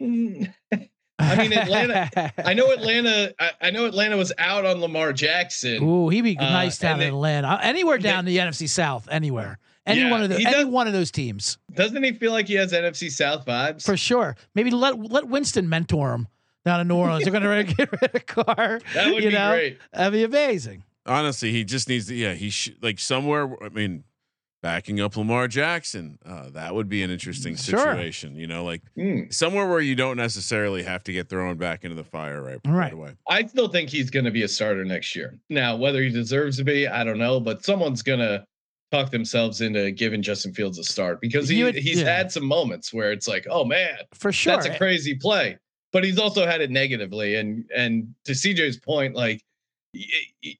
[1.18, 3.34] I mean, Atlanta- I know Atlanta.
[3.38, 5.82] I, I know Atlanta was out on Lamar Jackson.
[5.82, 7.48] Ooh, he'd be Uh, nice down and in Atlanta.
[7.48, 9.58] Uh, Anywhere down the NFC South, anywhere.
[9.86, 12.32] Any Yeah, one of the he any does- one of those teams Doesn't he feel
[12.32, 13.84] like he has NFC South vibes?
[13.84, 14.36] for sure.
[14.54, 16.28] Maybe let let Winston mentor him
[16.64, 17.24] down in New Orleans.
[17.24, 18.80] They're going to get rid of Carr.
[18.94, 19.50] that would you be know?
[19.52, 19.78] great.
[19.92, 20.84] That'd be amazing.
[21.06, 22.14] Honestly, he just needs to.
[22.14, 23.48] Yeah, he should like somewhere.
[23.64, 24.04] I mean,
[24.62, 26.18] backing up Lamar Jackson.
[26.24, 27.78] Uh, that would be an interesting Sure.
[27.78, 28.34] situation.
[28.36, 29.22] You know, like Hmm.
[29.30, 32.72] somewhere where you don't necessarily have to get thrown back into the fire right, right,
[32.74, 32.92] Right.
[32.92, 33.12] away.
[33.28, 35.38] I still think he's going to be a starter next year.
[35.48, 38.44] Now, whether he deserves to be, I don't know, but someone's going to
[38.90, 42.16] talk themselves into giving Justin Fields a start because he, You would- he's yeah.
[42.16, 44.54] had some moments where it's like, oh man, For sure.
[44.54, 45.56] that's a crazy play.
[45.92, 49.47] But he's also had it negatively, and and to CJ's point, like y- y-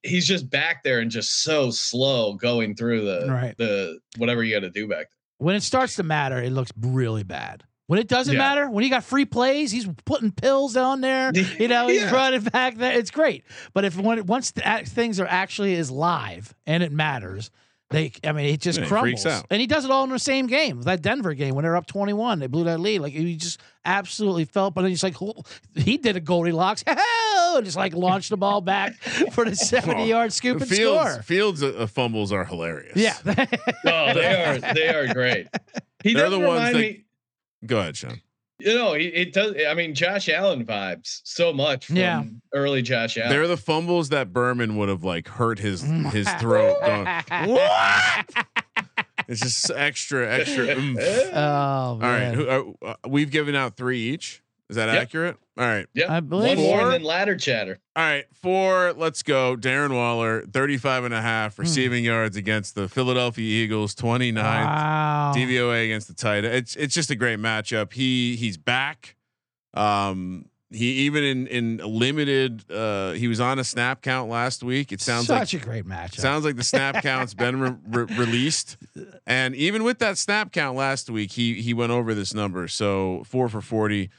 [0.03, 3.57] he's just back there and just so slow going through the Right.
[3.57, 5.16] the whatever you got to do back there.
[5.38, 7.64] when it starts to matter, it looks really bad.
[7.87, 8.38] When it doesn't Yeah.
[8.38, 11.33] matter, when he got free plays, he's putting pills on there.
[11.33, 11.44] there.
[11.61, 12.11] You know, he's Yeah.
[12.14, 12.92] running back there.
[12.98, 13.44] It's great.
[13.72, 17.51] But if when once the, things are actually is live and it matters,
[17.90, 19.46] They, I mean, it just Yeah, he freaks crumbles, out.
[19.51, 20.83] and he does it all in the same game.
[20.83, 22.98] That Denver game when they're up twenty-one, they blew that lead.
[23.01, 25.16] Like he just absolutely felt, but then he's like,
[25.74, 26.85] he did a Goldilocks,
[27.56, 28.94] and just like launched the ball back
[29.32, 31.22] for the seventy-yard scoop and Fields score.
[31.22, 32.96] Fields uh, fumbles are hilarious.
[32.96, 35.48] Yeah, Oh, they are they are great.
[36.04, 37.04] He They're the ones that- me.
[37.66, 38.20] Go ahead, Sean.
[38.61, 39.54] You know, he, it does.
[39.68, 42.24] I mean, Josh Allen vibes so much from Yeah.
[42.52, 43.30] early Josh Allen.
[43.30, 46.76] They're the fumbles that Berman would have like hurt his his throat.
[46.84, 47.06] Going,
[47.54, 48.30] what?
[49.28, 50.68] It's just extra, extra.
[50.76, 50.98] oomph.
[51.00, 54.42] oh All right, man, who, uh, uh, we've given out three each.
[54.70, 55.02] Is that Yep.
[55.02, 55.37] accurate?
[55.57, 56.14] All right, Yeah.
[56.14, 56.90] I believe One more Four?
[56.92, 57.78] and ladder chatter.
[57.96, 58.26] all right.
[58.35, 58.92] Four.
[58.96, 59.57] Let's go.
[59.57, 61.24] Darren Waller, 35 and a Hmm.
[61.26, 64.44] half receiving yards against the Philadelphia Eagles, 29th.
[64.66, 65.33] wow.
[65.35, 66.44] DVOA against the tight.
[66.44, 66.54] end.
[66.54, 67.92] It's it's just a great matchup.
[67.94, 69.16] He he's back.
[69.74, 72.70] Um, he even in in limited.
[72.70, 74.92] Uh, he was on a snap count last week.
[74.92, 76.20] It sounds like such a great matchup.
[76.20, 78.76] Sounds like the snap count's been re- re- released,
[79.26, 82.68] and even with that snap count last week, he he went over this number.
[82.68, 84.11] So four for forty,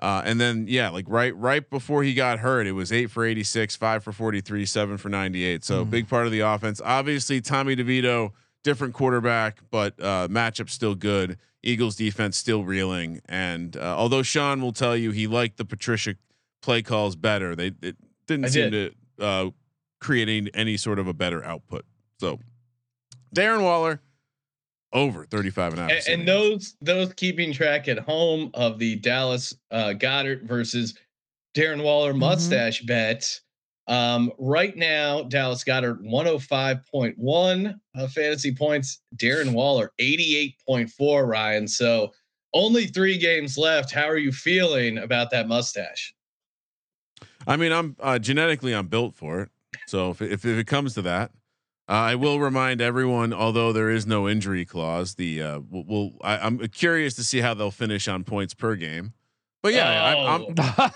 [0.00, 3.24] uh, and then yeah, like right right before he got hurt, it was eight for
[3.24, 5.64] eighty six, five for forty three, seven for ninety eight.
[5.64, 5.90] So Mm.
[5.90, 6.80] big part of the offense.
[6.84, 8.32] Obviously, Tommy DeVito,
[8.62, 11.38] different quarterback, but uh, matchup still good.
[11.62, 16.14] Eagles defense still reeling, and uh, although Sean will tell you he liked the Patricia
[16.62, 18.94] play calls better, they it didn't I seem did.
[19.18, 19.50] to uh,
[20.00, 21.84] creating any sort of a better output.
[22.20, 22.38] So
[23.34, 24.00] Darren Waller
[24.96, 26.08] over 35 and a half.
[26.08, 30.94] And, and those those keeping track at home of the Dallas uh, Goedert versus
[31.54, 32.20] Darren Waller Mm-hmm.
[32.20, 33.40] mustache bet.
[33.88, 39.00] Um, right now, Dallas Goedert 105.1 uh, fantasy points.
[39.16, 41.28] Darren Waller 88.4.
[41.28, 41.68] Ryan.
[41.68, 42.12] So
[42.52, 43.92] only three games left.
[43.92, 46.14] How are you feeling about that mustache?
[47.46, 49.50] I mean, I'm uh, genetically I'm built for it.
[49.86, 51.30] So if if, if it comes to that,
[51.88, 53.32] uh, I will remind everyone.
[53.32, 57.40] Although there is no injury clause, the uh, we'll, we'll I, I'm curious to see
[57.40, 59.12] how they'll finish on points per game.
[59.62, 60.90] But yeah, I, I'm Oh.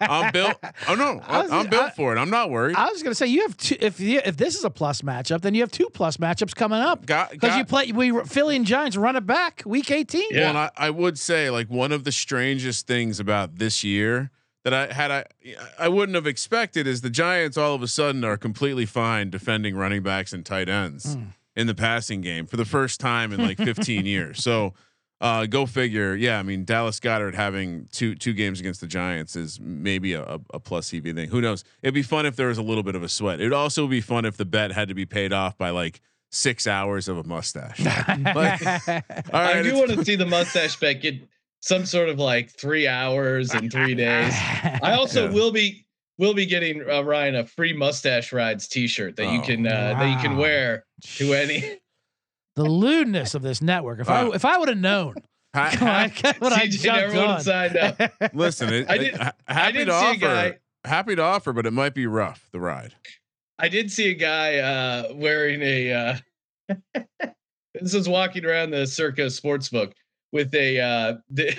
[0.00, 0.54] I'm built.
[0.88, 2.18] Oh no, I was- I, am built I- for it.
[2.18, 2.74] I'm not worried.
[2.76, 3.76] I was gonna say you have two.
[3.80, 6.78] If you, if this is a plus matchup, then you have two plus matchups coming
[6.80, 7.92] up because you play.
[7.92, 10.28] We Philly and Giants run it back week eighteen.
[10.30, 10.40] Yeah.
[10.40, 14.30] Well, and I, I would say like one of the strangest things about this year
[14.64, 15.24] that I had I
[15.78, 19.76] I wouldn't have expected is the Giants all of a sudden are completely fine defending
[19.76, 21.16] running backs and tight ends
[21.54, 24.42] in the passing game for the first time in like 15 years.
[24.42, 24.74] So
[25.20, 26.14] uh, go figure.
[26.14, 30.22] Yeah, I mean Dallas Goedert having two two games against the Giants is maybe a,
[30.22, 31.28] a, a plus EV thing.
[31.28, 31.62] Who knows?
[31.82, 33.40] It'd be fun if there was a little bit of a sweat.
[33.40, 36.00] It'd also be fun if the bet had to be paid off by like
[36.30, 37.80] six hours of a mustache.
[38.34, 41.20] Like, all right, I do want to see the mustache bet get
[41.64, 44.34] some sort of like three hours and three days.
[44.82, 45.34] I also Yeah.
[45.34, 45.86] will be
[46.18, 49.94] will be getting uh, Ryan a free mustache rides T-shirt that you Oh, can uh,
[49.98, 50.84] that you can wear
[51.16, 51.80] to any.
[52.56, 53.98] the lewdness of this network.
[54.00, 55.14] If I Uh, if I would have known,
[55.54, 57.40] Ha- what I, ha- what I never would've on.
[57.40, 58.12] signed up.
[58.34, 60.18] Listen, it, I did- ha- I happy did to see a offer.
[60.20, 62.46] guy- Happy to offer, but it might be rough.
[62.52, 62.94] The ride.
[63.58, 65.92] I did see a guy uh, wearing a.
[65.92, 66.16] Uh,
[67.80, 69.92] this is walking around the Circa Sportsbook
[70.34, 71.56] with a uh, the,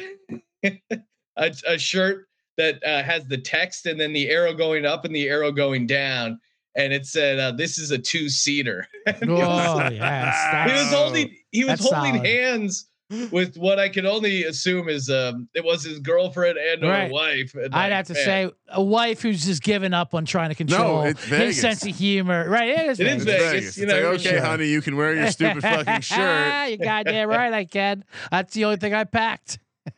[1.38, 5.16] a, a shirt that uh, has the text and then the arrow going up and
[5.16, 6.40] the arrow going down,
[6.76, 8.88] and it said, uh, "This is a two seater."
[9.24, 12.26] Oh yes, he was holding he was holding solid.
[12.26, 12.90] hands
[13.32, 17.12] with what I can only assume is um it was his girlfriend and or Right.
[17.12, 17.54] wife.
[17.54, 20.50] and I'd like, have to man, say a wife who's just given up on trying
[20.50, 22.50] to control it's his sense of humor.
[22.50, 22.70] Right?
[22.70, 23.00] It is.
[23.00, 23.52] It is Vegas.
[23.52, 24.42] Vegas, you It's know, like, okay, sure.
[24.42, 26.70] honey, you can wear your stupid fucking shirt.
[26.72, 28.04] you goddamn right, I can.
[28.32, 29.60] That's the only thing I packed.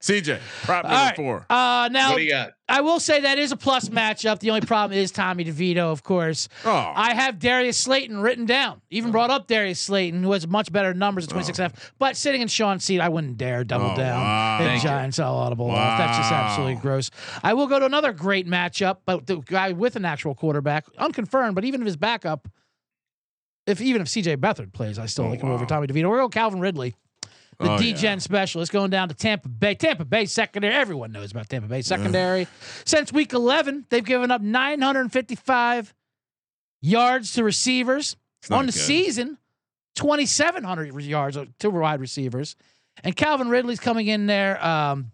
[0.00, 1.16] CJ, prop number All right.
[1.16, 1.46] four.
[1.50, 2.52] Uh, now what do you got?
[2.70, 4.38] I will say that is a plus matchup.
[4.38, 6.48] The only problem is Tommy DeVito, of course.
[6.64, 8.80] Oh, I have Darius Slayton written down.
[8.90, 11.92] Even brought up Darius Slayton, who has much better numbers at 26 and a half.
[11.98, 14.20] But sitting in Sean's seat, I wouldn't dare double Oh, down.
[14.20, 14.58] wow.
[14.74, 15.98] The Giants all audible off.
[15.98, 17.10] That's just absolutely gross.
[17.42, 21.54] I will go to another great matchup, but the guy with an actual quarterback, unconfirmed,
[21.54, 22.48] but even if his backup,
[23.66, 25.66] if even if CJ Beathard plays, I still Oh, like him over.
[25.66, 26.08] Tommy DeVito.
[26.08, 26.94] We're going Calvin Ridley.
[27.60, 28.18] The Oh, Degen yeah.
[28.18, 29.74] specialist going down to Tampa Bay.
[29.74, 30.72] Tampa Bay secondary.
[30.74, 32.46] Everyone knows about Tampa Bay secondary.
[32.86, 35.94] Since week 11, they've given up 955
[36.80, 38.16] yards to receivers.
[38.40, 38.78] It's On the good.
[38.80, 39.36] season,
[39.96, 42.56] 2,700 yards to wide receivers.
[43.04, 44.64] And Calvin Ridley's coming in there.
[44.64, 45.12] Um,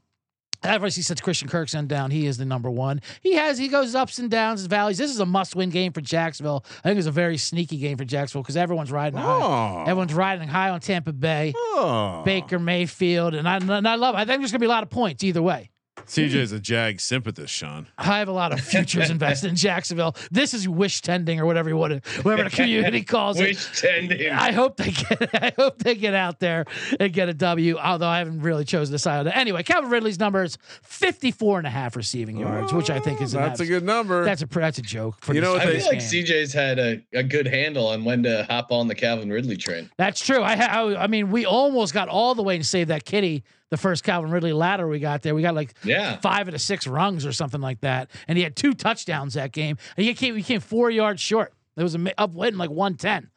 [0.65, 3.01] obviously, since Christian Kirk's down, he is the number one.
[3.21, 4.99] He has he goes ups and downs and valleys.
[4.99, 6.65] This is a must-win game for Jacksonville.
[6.79, 9.41] I think it's a very sneaky game for Jacksonville because everyone's riding high.
[9.43, 9.83] Oh.
[9.83, 11.53] Everyone's riding high on Tampa Bay.
[11.57, 12.23] Oh.
[12.25, 14.15] Baker Mayfield, and I and I love.
[14.15, 15.71] I think there's gonna be a lot of points either way.
[16.07, 17.87] CJ's a Jag sympathist, Sean.
[17.99, 20.15] I have a lot of futures invested in Jacksonville.
[20.31, 23.43] This is wish tending or whatever you want to, whatever the community calls it.
[23.49, 24.31] Wish tending.
[24.33, 25.35] I hope they get.
[25.43, 26.65] I hope they get out there
[27.01, 27.77] and get a W.
[27.79, 29.37] Although I haven't really chosen to side on that.
[29.37, 33.35] Anyway, Calvin Ridley's number is 54 and a half receiving yards, which I think is
[33.35, 34.25] an That's a good number.
[34.25, 35.17] That's a that's a joke.
[35.21, 36.25] For You know what I they- this feel like game.
[36.25, 39.91] CJ's had a, a good handle on when to hop on the Calvin Ridley train.
[39.99, 40.43] That's true.
[40.43, 43.45] I, ha- I I mean, we almost got all the way to save that kitty.
[43.71, 46.19] The first Calvin Ridley ladder we got there, we got like Yeah.
[46.21, 49.51] five of the six rungs or something like that, and he had two touchdowns that
[49.53, 51.53] game, and he came he came four yards short.
[51.77, 53.29] It was a up hitting like one ten.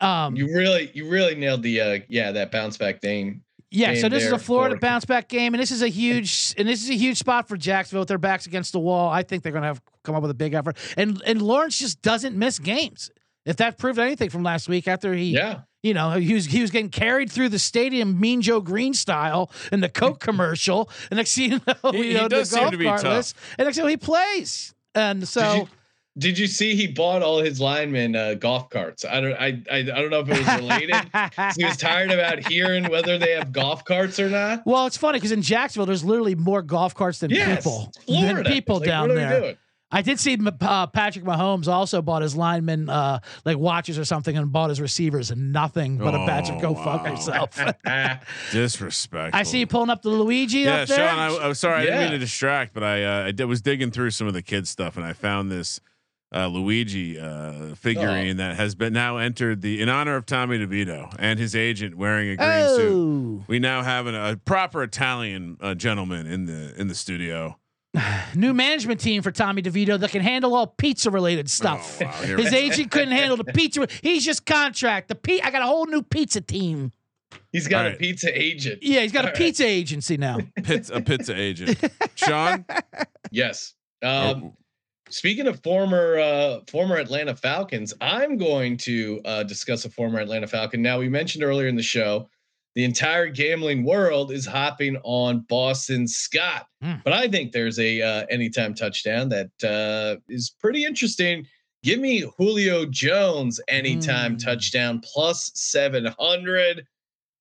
[0.00, 3.42] Um, You really, you really nailed the uh yeah that bounce back thing.
[3.70, 3.94] yeah.
[3.94, 6.82] So this is a Florida bounce back game, and this is a huge and this
[6.82, 8.00] is a huge spot for Jacksonville.
[8.02, 10.30] With their backs against the wall, I think they're going to have come up with
[10.30, 10.76] a big effort.
[10.96, 13.10] And and Lawrence just doesn't miss games.
[13.44, 15.60] If that proved anything from last week, after he Yeah.
[15.84, 19.50] You know, he was he was getting carried through the stadium, Mean Joe Greene style,
[19.70, 20.88] in the Coke commercial.
[21.10, 23.04] And next thing you know, He- you he know, does the seem to be tough.
[23.04, 24.74] list, and next thing he plays.
[24.94, 25.68] And so,
[26.16, 29.04] Did you, see he bought all his linemen uh, golf carts?
[29.04, 30.94] I don't, I, I, I don't know if it was related.
[31.58, 34.62] he was tired about hearing whether they have golf carts or not.
[34.64, 38.42] well, it's funny because in Jacksonville, there's literally more golf carts than Yes, people Florida.
[38.44, 39.56] than people Like, down what are we there.
[39.94, 44.36] I did see uh, Patrick Mahomes also bought his linemen uh, like watches or something
[44.36, 47.56] and bought his receivers and nothing but a batch of Oh, go fuck yourself.
[48.52, 49.38] Disrespectful.
[49.38, 51.08] I see you pulling up the Luigi Yeah, up there.
[51.08, 51.18] Sean.
[51.18, 53.90] I, I'm sorry, I didn't mean to distract, but I uh, I did, was digging
[53.90, 55.80] through some of the kids stuff, and I found this
[56.34, 61.14] uh, Luigi uh, figurine that has been now entered the in honor of Tommy DeVito
[61.18, 62.92] and his agent wearing a green suit.
[62.92, 67.58] oh, We now have an, a proper Italian uh, gentleman in the in the studio.
[68.34, 72.00] new management team for Tommy DeVito that can handle all pizza related stuff.
[72.02, 73.86] Oh, wow, His we agent couldn't handle the pizza.
[74.02, 75.08] He's just contract.
[75.08, 76.92] The pe- I got a whole new pizza team.
[77.52, 77.98] he's got All a right.
[77.98, 78.82] pizza agent.
[78.82, 79.36] Yeah, he's got a All right.
[79.38, 80.38] pizza agency now.
[80.62, 81.78] Pizza, a pizza agent.
[82.14, 82.64] Sean,
[83.30, 83.74] Yes.
[84.02, 84.10] Um,
[84.44, 84.56] Oh,
[85.10, 90.46] Speaking of former uh, former Atlanta Falcons, I'm going to uh, discuss a former Atlanta
[90.46, 90.80] Falcon.
[90.80, 92.28] Now we mentioned earlier in the show,
[92.74, 96.94] the entire gambling world is hopping on Boston Scott, Hmm.
[97.04, 101.46] but I think there's a uh, anytime touchdown that uh, is pretty interesting.
[101.82, 104.38] Give me Julio Jones anytime Hmm.
[104.38, 106.86] touchdown plus seven hundred.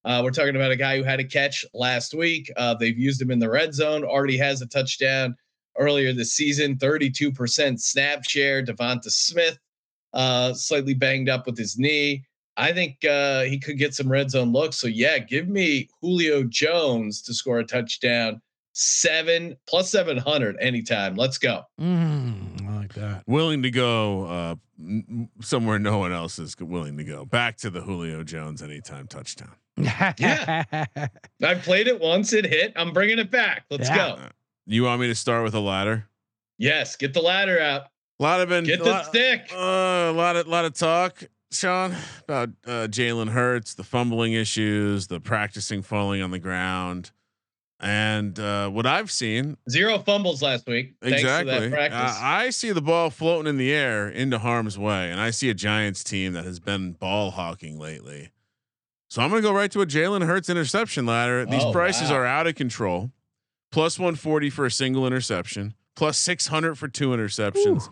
[0.05, 2.51] Uh, we're talking about a guy who had a catch last week.
[2.57, 4.03] Uh, they've used him in the red zone.
[4.03, 5.36] Already has a touchdown
[5.79, 6.77] earlier this season.
[6.77, 8.61] Thirty-two percent snap share.
[8.63, 9.57] Devonta Smith,
[10.13, 12.23] uh, slightly banged up with his knee.
[12.58, 14.78] I think uh, he could get some red zone looks.
[14.78, 18.41] So yeah, give me Julio Jones to score a touchdown.
[18.76, 21.14] Seven plus seven hundred anytime.
[21.16, 21.64] Let's go.
[21.80, 23.24] Mm, I like that.
[23.28, 27.24] willing to go uh, n- n- somewhere no one else is willing to go.
[27.24, 29.51] Back to the Julio Jones anytime touchdown.
[29.78, 30.64] Yeah.
[31.43, 32.34] I played it once.
[32.34, 32.74] It hit.
[32.76, 33.66] I'm bringing it back.
[33.70, 33.95] Let's Yeah.
[33.95, 34.20] go.
[34.66, 36.08] You want me to start with a ladder?
[36.58, 37.84] Yes, get the ladder out.
[38.20, 39.51] A lot of been Get the lot, stick.
[39.54, 41.22] Uh, a lot of lot of talk,
[41.54, 47.12] Sean, about uh, Jalen Hurts, the fumbling issues, the practicing falling on the ground,
[47.80, 50.93] and uh, what I've seen Zero fumbles last week.
[51.01, 51.70] Thanks to exactly.
[51.70, 52.18] that practice.
[52.18, 55.49] Uh, I see the ball floating in the air into harm's way, and I see
[55.49, 58.32] a Giants team that has been ball hawking lately.
[59.10, 61.45] So I'm going to go right to a Jalen Hurts interception ladder.
[61.45, 62.18] These Oh, prices wow.
[62.18, 63.12] are out of control.
[63.72, 67.89] Plus 140 for a single interception, plus 600 for two interceptions.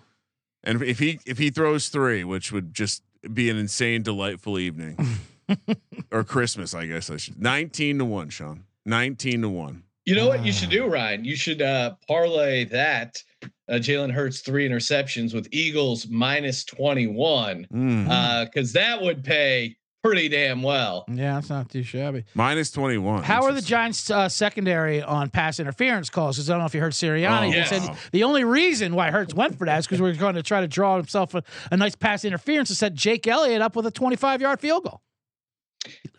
[0.63, 3.01] And if he if he throws three, which would just
[3.33, 4.97] be an insane, delightful evening,
[6.11, 7.41] or Christmas, I guess I should.
[7.41, 8.63] 19 to one, Sean.
[8.85, 9.83] 19 to one.
[10.05, 11.23] You know what you should do, Ryan?
[11.23, 13.21] You should uh, parlay that
[13.69, 18.45] uh, Jalen Hurts three interceptions with Eagles minus twenty one Mm.
[18.45, 21.05] because that would pay pretty damn well.
[21.07, 22.25] yeah, it's not too shabby.
[22.33, 23.23] Minus 21.
[23.23, 26.37] How are the Giants uh, secondary on pass interference calls?
[26.37, 27.39] Because I don't know if you heard Sirianni.
[27.47, 27.69] Oh, he yes.
[27.69, 30.43] said the only reason why Hurts went for that is because we are going to
[30.43, 33.85] try to draw himself a, a nice pass interference to set Jake Elliott up with
[33.85, 35.01] a 25 yard field goal.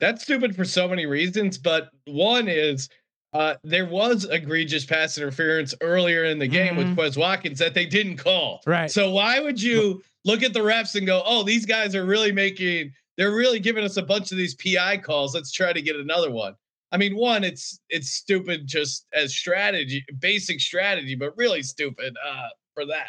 [0.00, 2.88] That's stupid for so many reasons, but one is
[3.32, 6.76] uh, there was egregious pass interference earlier in the game Mhm.
[6.76, 8.60] with Quez Watkins that they didn't call.
[8.66, 8.90] Right.
[8.90, 12.30] So why would you look at the refs and go, "Oh, these guys are really
[12.32, 15.34] making they're really giving us a bunch of these PI calls.
[15.34, 16.54] Let's try to get another one."
[16.90, 22.48] I mean, one, it's it's stupid just as strategy, basic strategy, but really stupid uh,
[22.74, 23.08] for that.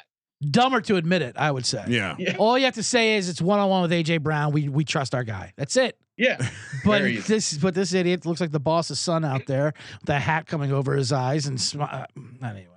[0.51, 1.83] Dumber to admit it, I would say.
[1.87, 2.15] Yeah.
[2.19, 4.51] Yeah, All you have to say is it's one on one with AJ Brown.
[4.51, 5.53] We we trust our guy.
[5.55, 5.97] That's it.
[6.17, 6.37] yeah.
[6.85, 7.21] But Very easy.
[7.33, 10.71] this but this idiot looks like the boss's son out there with that hat coming
[10.73, 12.07] over his eyes and smi- uh,
[12.45, 12.67] anyway.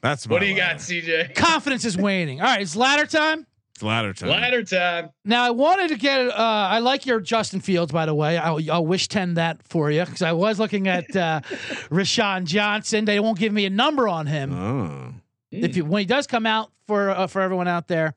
[0.00, 0.76] That's What do you got.
[0.76, 1.34] CJ?
[1.34, 2.40] Confidence is waning.
[2.40, 3.46] All right, it's ladder time.
[3.74, 4.28] It's ladder time.
[4.28, 5.10] Ladder time.
[5.24, 6.28] Now I wanted to get.
[6.28, 8.38] Uh, I like your Justin Fields, by the way.
[8.38, 11.40] I'll, I'll wish ten that for you because I was looking at uh,
[11.90, 13.04] Roschon Johnson.
[13.04, 14.52] They won't give me a number on him.
[14.52, 15.14] Oh.
[15.50, 18.14] If you, when he does come out for uh, for everyone out there,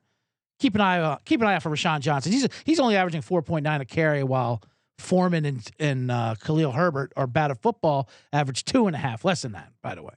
[0.60, 2.30] keep an eye uh, keep an eye out for Roschon Johnson.
[2.30, 4.62] He's he's only averaging four point nine a carry, while
[4.98, 9.24] Foreman and and uh, Khalil Herbert are bad at football, average two and a half,
[9.24, 10.14] less than that, by the way.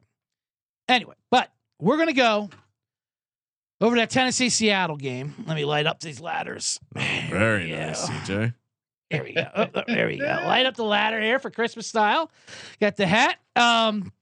[0.88, 2.50] Anyway, but we're gonna go
[3.82, 5.34] over that Tennessee Seattle game.
[5.48, 6.80] Let me light up these ladders.
[6.96, 8.54] Very nice, CJ.
[9.10, 9.46] There we go.
[9.54, 10.26] Oh, oh, there we go.
[10.26, 12.32] Light up the ladder here for Christmas style.
[12.80, 13.36] Got the hat.
[13.58, 14.14] Um,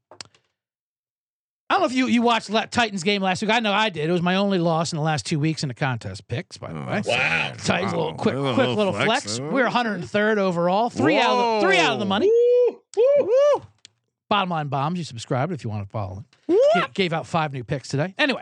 [1.69, 3.51] I don't know if you you watched La- Titans game last week.
[3.51, 4.09] I know I did.
[4.09, 6.57] It was my only loss in the last two weeks in the contest picks.
[6.57, 7.53] By the Oh, way, Wow.
[7.63, 9.37] Titans a little quick, quick little flex.
[9.37, 9.49] huh?
[9.51, 10.89] We're 103rd overall.
[10.89, 12.27] Three out of the, three out of the money.
[12.27, 13.25] Woo, woo.
[13.27, 13.61] Woo!
[14.29, 14.97] Bottom line bombs.
[14.97, 16.93] You subscribe if you want to follow it.
[16.95, 18.15] Gave out five new picks today.
[18.17, 18.41] Anyway,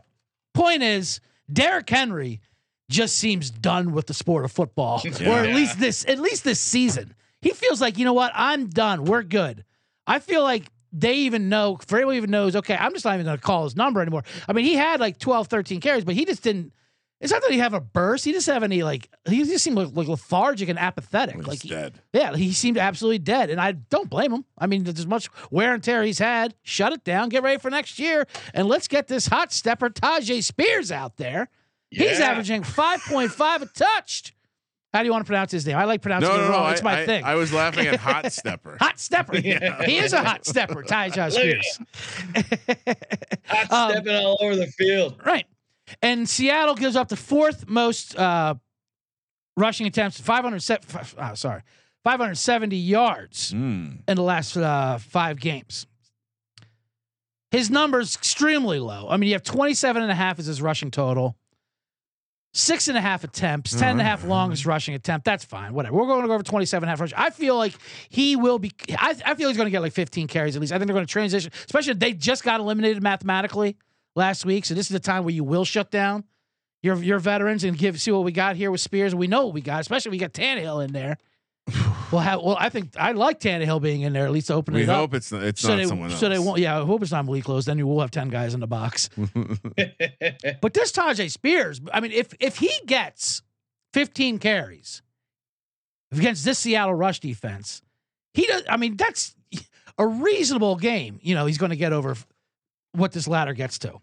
[0.58, 1.20] point is,
[1.52, 2.42] Derrick Henry
[2.90, 6.60] just seems done with the sport of football, or at least this, at least this
[6.60, 7.14] season.
[7.42, 8.32] He feels like, you know what?
[8.34, 9.06] I'm done.
[9.06, 9.64] We're good.
[10.08, 13.38] I feel like they even know, Vrabel even knows, okay, I'm just not even going
[13.38, 14.24] to call his number anymore.
[14.48, 16.74] I mean, he had like 12, 13 carries, but he just didn't.
[17.20, 18.26] It's not that he have a burst.
[18.26, 21.36] He just have any like he just seemed like, like lethargic and apathetic.
[21.36, 22.00] He's like he- dead.
[22.14, 24.46] yeah, he seemed absolutely dead, and I don't blame him.
[24.58, 26.54] I mean, there's as much wear and tear he's had.
[26.62, 30.44] Shut it down, get ready for next year, and let's get this hot stepper Tyjae
[30.44, 31.50] Spears out there.
[31.90, 34.34] He's averaging 5.5 a touch.
[34.94, 35.76] How do you want to pronounce his name?
[35.78, 36.52] I like pronouncing No, it no, no.
[36.52, 36.66] wrong.
[36.78, 37.24] I, my I- thing.
[37.24, 38.78] I was laughing at Hot Stepper.
[38.80, 39.38] hot stepper.
[39.44, 39.84] Yeah.
[39.84, 41.80] He is a hot stepper, Tyjae Look at Spears.
[43.48, 45.20] Hot Um, stepping all over the field.
[45.26, 45.46] Right.
[46.02, 48.56] And Seattle gives up the fourth most uh,
[49.56, 50.64] rushing attempts, 500,
[51.18, 51.62] uh, sorry,
[52.04, 54.00] 570 yards Mm.
[54.08, 55.86] in the last uh, five games.
[57.52, 59.08] His number's extremely low.
[59.10, 61.38] I mean, you have 27 and a half as his rushing total.
[62.54, 65.26] Six and a half attempts, 10 and a half longest rushing attempt.
[65.26, 65.74] That's fine.
[65.74, 65.96] Whatever.
[65.96, 67.18] We're going to go over 27 and a half rushing.
[67.18, 67.74] I feel like
[68.10, 70.74] he will be, I, I feel he's going to get like 15 carries at least.
[70.74, 73.78] I think they're going to transition, especially if they just got eliminated mathematically
[74.18, 74.66] last week.
[74.66, 76.26] So this is the time where you will shut down
[76.84, 79.16] your your veterans and give see what we got here with Spears.
[79.16, 81.18] We know what we got, especially we got Tannehill in there.
[82.10, 84.74] We'll have well, I think I like Tannehill being in there at least to open
[84.74, 84.96] We it up.
[84.96, 86.20] hope it's it's so not they someone else.
[86.22, 86.60] so they won't.
[86.62, 87.66] Yeah, I hope it's not Malik Close.
[87.66, 89.10] Then you will have ten guys in the box.
[90.62, 93.42] But this Tyjae Spears, I mean, if if he gets
[93.94, 95.02] 15 carries
[96.14, 97.82] against this Seattle rush defense,
[98.34, 98.64] he does.
[98.70, 99.36] I mean, that's
[99.98, 101.20] a reasonable game.
[101.22, 102.16] You know, he's going to get over
[102.94, 104.00] what this ladder gets to.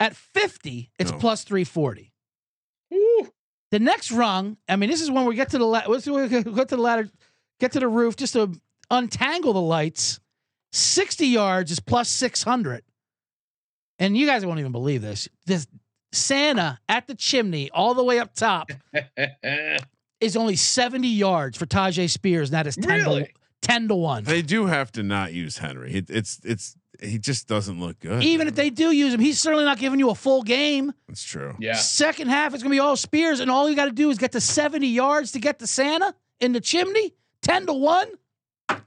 [0.00, 1.18] At 50, it's No.
[1.18, 2.12] plus 340.
[2.90, 3.32] Woo.
[3.70, 6.26] The next rung, I mean, this is when we get to the la- let's go
[6.28, 7.08] to the ladder,
[7.60, 8.52] get to the roof just to
[8.90, 10.20] untangle the lights.
[10.72, 12.82] 60 yards is plus 600.
[13.98, 15.28] And you guys won't even believe this.
[15.46, 15.66] This
[16.12, 18.70] Santa at the chimney, all the way up top,
[20.20, 23.28] is only 70 yards for Tyjae Spears, and that is 10, to,
[23.62, 24.24] 10 to 1.
[24.24, 25.94] They do have to not use Henry.
[25.94, 28.22] It, it's it's he just doesn't look good.
[28.22, 30.92] Even if they do use him, he's certainly not giving you a full game.
[31.08, 31.54] It's true.
[31.58, 31.74] yeah.
[31.74, 34.18] Second half, it's going to be all Spears, and all you got to do is
[34.18, 37.14] get to 70 yards to get to Santa in the chimney.
[37.42, 38.08] 10 to 1.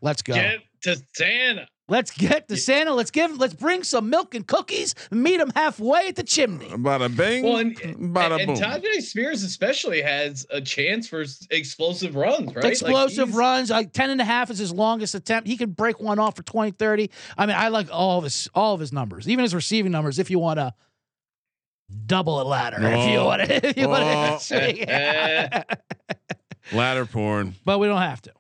[0.02, 0.34] Let's go.
[0.34, 1.68] Get to Santa.
[1.88, 2.94] Let's get to Santa.
[2.96, 6.66] Let's give let's bring some milk and cookies, meet him halfway at the chimney.
[6.70, 7.44] Bada bing.
[7.44, 8.64] Well, and, bada and, boom.
[8.64, 12.66] and Tyjae Spears especially has a chance for explosive runs, right?
[12.66, 15.48] Explosive he's- runs, like 10 and a half is his longest attempt.
[15.48, 17.12] He can break one off for 20, 30.
[17.38, 20.18] I mean, I like all of his all of his numbers, even his receiving numbers
[20.18, 20.74] if you want to
[22.08, 22.78] double a ladder.
[22.80, 23.26] if you Oh.
[23.26, 23.90] want to if you Oh.
[23.90, 25.66] want to
[26.74, 27.54] Ladder porn.
[27.64, 28.32] But we don't have to.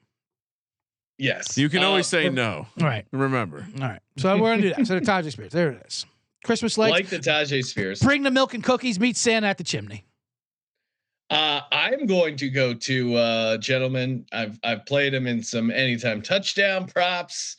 [1.17, 1.57] Yes.
[1.57, 2.67] You can Uh, always say no.
[2.81, 3.05] All right.
[3.11, 3.65] Remember.
[3.81, 4.01] All right.
[4.17, 4.87] So we're gonna do that.
[4.87, 5.51] So the Tyjae Spears.
[5.51, 6.05] There it is.
[6.43, 6.91] Christmas lights.
[6.91, 8.01] Like the Tyjae Spears.
[8.01, 8.99] Bring the milk and cookies.
[8.99, 10.05] Meet Santa at the chimney.
[11.29, 14.25] Uh, I'm going to go to uh, gentlemen.
[14.31, 17.57] I've I've played him in some anytime touchdown props.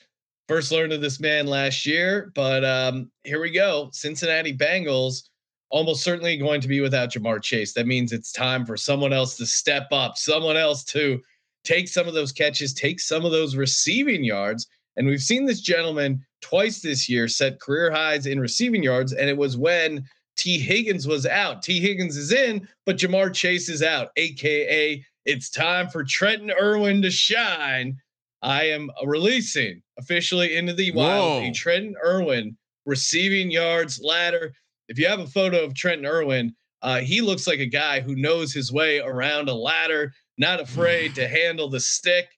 [0.48, 3.90] First learned of this man last year, but um, here we go.
[3.92, 5.24] Cincinnati Bengals
[5.70, 7.72] almost certainly going to be without Ja'Marr Chase.
[7.72, 11.20] That means it's time for someone else to step up, someone else to
[11.66, 14.66] take some of those catches, take some of those receiving yards.
[14.96, 19.28] And we've seen this gentleman twice this year set career highs in receiving yards, and
[19.28, 20.04] it was when
[20.36, 21.62] Tee Higgins was out.
[21.62, 27.02] Tee Higgins is in, but Ja'Marr Chase is out, aka it's time for Trenton Irwin
[27.02, 27.98] to shine.
[28.42, 31.48] I am releasing officially into the wild Whoa.
[31.48, 34.54] a Trenton Irwin receiving yards ladder.
[34.88, 38.14] If you have a photo of Trenton Irwin, uh, he looks like a guy who
[38.14, 42.28] knows his way around a ladder, not afraid to handle the stick,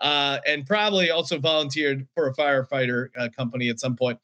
[0.00, 4.18] uh, and probably also volunteered for a firefighter uh, company at some point.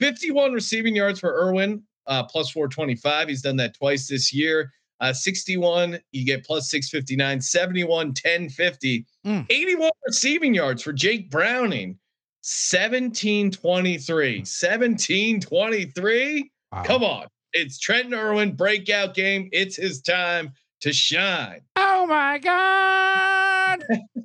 [0.00, 3.28] 51 receiving yards for Irwin, uh, plus 425.
[3.28, 4.72] He's done that twice this year.
[5.00, 9.46] Uh, 61, you get plus 659, 71, 1050, Mm.
[9.50, 11.98] 81 receiving yards for Jake Browning,
[12.42, 14.40] 1723.
[14.40, 16.50] 1723?
[16.72, 16.82] Wow.
[16.84, 17.26] Come on.
[17.52, 19.48] It's Trenton Irwin breakout game.
[19.52, 20.52] It's his time
[20.82, 21.60] to shine.
[22.02, 23.84] Oh my God.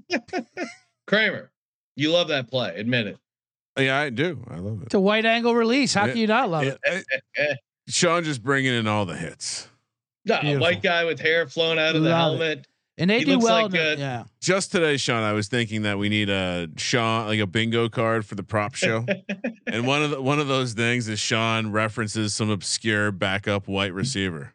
[1.08, 1.52] Kramer,
[1.98, 2.74] you love that play.
[2.78, 3.18] Admit it.
[3.78, 4.42] Yeah, I do.
[4.50, 4.86] I love it.
[4.86, 5.94] It's a white angle release.
[5.94, 6.12] How Yeah.
[6.14, 6.80] can you not love it?
[6.88, 7.02] Yeah,
[7.38, 7.56] eh,
[7.90, 9.68] Sean just bringing in all the hits.
[10.24, 10.62] No, Beautiful.
[10.62, 12.40] white guy with hair flowing out of the Love it.
[12.48, 12.68] helmet.
[12.98, 13.64] And they He do well.
[13.64, 14.24] like in a- yeah.
[14.42, 18.26] Just today, Sean, I was thinking that we need a Sean like a bingo card
[18.26, 19.06] for the prop show,
[19.68, 23.94] and one of the one of those things is Sean references some obscure backup white
[23.94, 24.54] receiver.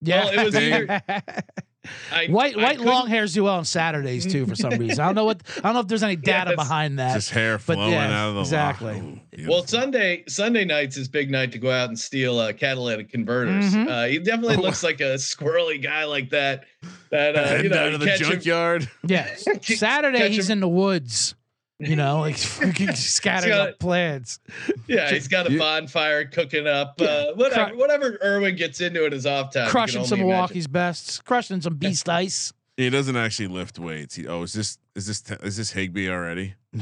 [0.00, 0.26] Yeah.
[0.26, 1.02] Well, it was either-
[2.12, 5.00] I, white I white couldn't- long hairs do well on Saturdays too for some reason.
[5.00, 6.56] I don't know what I don't know if there's any data Yes.
[6.56, 7.14] behind that.
[7.14, 8.94] Just hair but flowing yeah, out of the exactly.
[9.00, 9.18] lock.
[9.40, 9.66] Ooh, Well.
[9.66, 13.74] Sunday Sunday nights is big night to go out and steal uh, catalytic converters.
[13.74, 13.88] Mhm.
[13.88, 14.60] Uh, he definitely Oh.
[14.62, 16.64] looks like a squirrely guy like that.
[17.10, 18.88] That uh, you know, down you to the catch him- junkyard.
[19.06, 19.34] Yeah.
[19.62, 21.34] Saturday he's him- in the woods.
[21.78, 24.38] You know, like fucking scattering got- up plants.
[24.86, 27.00] Yeah, he's got a You- bonfire cooking up.
[27.00, 30.28] Uh, whatever, Cru- whatever Irwin gets into in his off time, crushing some imagine.
[30.32, 32.52] Milwaukee's best, crushing some beast ice.
[32.78, 34.14] He doesn't actually lift weights.
[34.14, 36.54] He, oh, is this is this is this Higbee already?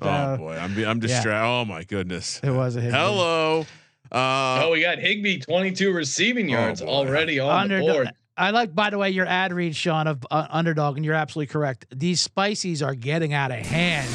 [0.00, 1.44] Oh boy, I'm I'm yeah.
[1.44, 2.40] Oh my goodness.
[2.42, 2.92] it was a hit.
[2.92, 3.66] Hello.
[4.12, 6.86] Uh, Oh, we got Higbee 22 receiving yards boy.
[6.88, 8.10] already on Under- the board.
[8.38, 11.46] I like, by the way, your ad read, Sean, of uh, underdog, and you're absolutely
[11.50, 11.86] correct.
[11.94, 14.08] These spices are getting out of hand.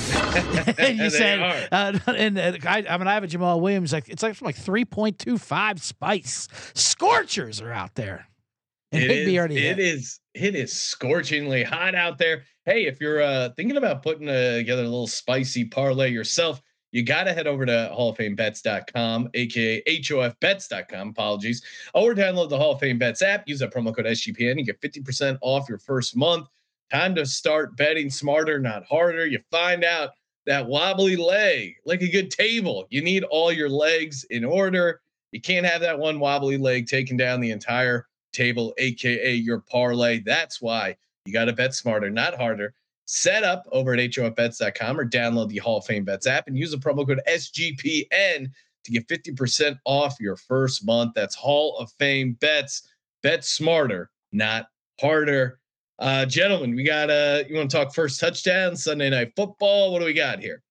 [0.77, 1.67] and you They said, are.
[1.71, 3.93] uh, and uh, I, I mean, I have a Jamaal Williams.
[3.93, 6.47] Like it's like from like three point two five spice.
[6.75, 8.27] Scorchers are out there.
[8.91, 12.43] And It is, already it is it is scorchingly hot out there.
[12.65, 16.61] Hey, if you're uh, thinking about putting uh, together a little spicy parlay yourself,
[16.91, 21.09] you got to head over to hallofamebets.com, aka HOFbets.com.
[21.09, 21.63] Apologies.
[21.93, 23.47] Or download the Hall of Fame Bets app.
[23.47, 24.57] Use that promo code SGPN.
[24.57, 26.47] You get 50% off your first month.
[26.91, 29.25] Time to start betting smarter, not harder.
[29.25, 30.09] You find out
[30.45, 35.01] that wobbly leg, like a good table, you need all your legs in order.
[35.31, 40.19] You can't have that one wobbly leg taking down the entire table, aka your parlay.
[40.19, 42.73] That's why you got to bet smarter, not harder.
[43.05, 46.71] Set up over at HOFbets.com or download the Hall of Fame Bets app and use
[46.71, 48.49] the promo code SGPN
[48.83, 51.13] to get 50% off your first month.
[51.15, 52.87] That's Hall of Fame Bets.
[53.23, 54.67] Bet smarter, not
[54.99, 55.59] harder.
[55.99, 59.91] Uh, gentlemen, we got uh you want to talk first touchdown, Sunday night football?
[59.93, 60.63] What do we got here?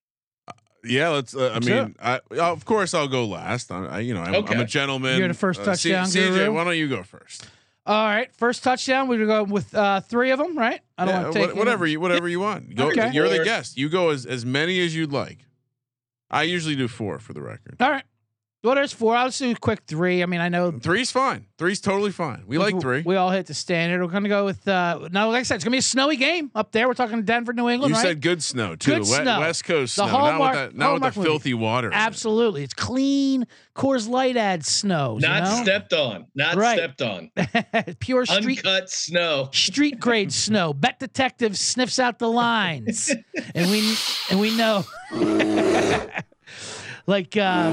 [0.83, 1.37] yeah, let's.
[1.37, 3.71] Uh, I Let's mean, I, of course I'll go last.
[3.71, 5.19] I, I you know, I'm, I'm a gentleman.
[5.19, 6.53] You're the first Uh, C- touchdown CJ, guru?
[6.55, 7.49] why don't you go first?
[7.87, 9.09] All right, first touchdown.
[9.09, 10.81] We're gonna go with uh, three of them, right?
[10.99, 12.75] I don't Yeah, want to what- take whatever you whatever you want.
[12.75, 12.89] Go.
[12.89, 13.11] Okay.
[13.13, 13.77] You're the guest.
[13.79, 15.39] You go as as many as you'd like.
[16.31, 17.77] I usually do four for the record.
[17.81, 18.05] All right.
[18.63, 19.17] Well, there's four.
[19.17, 20.23] I'll just do a quick three.
[20.23, 21.47] I mean, I know Three's fine.
[21.57, 22.43] Three's totally fine.
[22.47, 23.01] We like three.
[23.01, 24.03] We all hit the standard.
[24.05, 26.51] We're gonna go with uh no, like I said, it's gonna be a snowy game
[26.55, 26.87] up there.
[26.87, 28.03] We're talking Denver, New England, You right?
[28.09, 28.91] said good snow too.
[28.91, 29.41] Good We- snow.
[29.41, 31.31] West Coast The snow, not Hallmark- with that, not with Hallmark the movie.
[31.31, 31.87] filthy water.
[31.89, 31.97] in it.
[31.97, 32.63] Absolutely.
[32.63, 35.17] It's clean Coors Light ad snow.
[35.19, 35.63] Not you know?
[35.63, 36.27] stepped on.
[36.35, 36.77] Not Right.
[36.77, 37.31] stepped on.
[38.01, 39.49] Pure street Uncut snow.
[39.53, 40.75] street grade snow.
[40.75, 43.11] Bet detective sniffs out the lines.
[43.55, 43.95] and we
[44.31, 44.85] and we know
[47.11, 47.73] like uh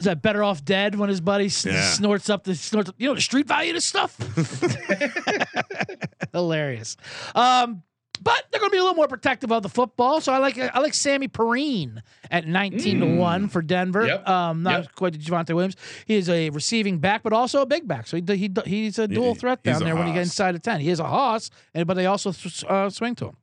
[0.00, 1.90] is that better off dead when his buddy s- Yeah.
[1.90, 4.16] snorts up the snorts you know the street value of this stuff
[6.32, 6.96] hilarious
[7.34, 7.82] um
[8.20, 10.58] but they're going to be a little more protective of the football, so I like
[10.58, 12.00] I like Samaje Perine
[12.32, 14.02] at nineteen to one for Denver.
[14.02, 14.08] Mm.
[14.08, 14.28] Yep.
[14.28, 14.94] Um, not Yep.
[14.96, 15.76] quite Javonte Williams.
[16.04, 18.08] He is a receiving back, but also a big back.
[18.08, 20.26] So he, he he's a dual threat he's down a there when you get hoss.
[20.30, 20.80] inside of ten.
[20.80, 22.32] He is a hoss, and but they also
[22.68, 23.36] uh, swing to him.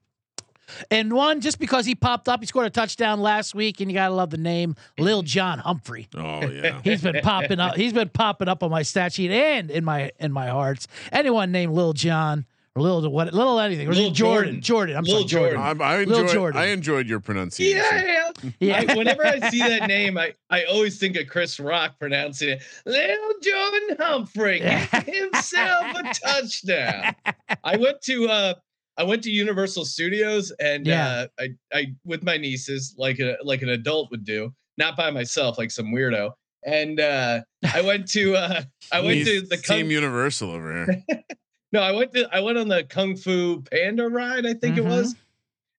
[0.92, 3.96] And one just because he popped up, he scored a touchdown last week, and you
[3.96, 6.08] gotta love the name Lil John Humphrey.
[6.16, 6.82] Oh yeah.
[6.84, 7.76] He's been popping up.
[7.76, 10.88] He's been popping up on my stat sheet and in my in my hearts.
[11.12, 12.46] Anyone named Lil John
[12.76, 14.62] or Lil what Little anything or Lil Jordan?
[14.62, 14.62] Jordan.
[14.62, 14.98] Jordan.
[14.98, 15.60] I'm Lil sorry, Jordan.
[15.60, 15.82] Jordan.
[15.82, 16.34] I, I Lil enjoyed.
[16.34, 16.62] Jordan.
[16.62, 17.78] I enjoyed your pronunciation.
[17.78, 18.52] Yeah, yeah.
[18.60, 18.94] Yeah.
[18.94, 22.62] I, whenever I see that name, I, I always think of Chris Rock pronouncing it.
[22.86, 24.60] Lil Jordan Humphrey
[25.06, 27.16] himself a touchdown.
[27.64, 28.54] I went to uh
[28.98, 31.08] I went to Universal Studios and Yeah.
[31.08, 35.12] uh I I with my nieces like a like an adult would do, not by
[35.12, 36.32] myself like some weirdo.
[36.66, 37.42] And uh
[37.74, 41.04] I went to uh I went He's to the Team Universal over here.
[41.72, 44.80] no, I went to I went on the Kung Fu Panda ride, I think Mhm.
[44.80, 45.16] it was.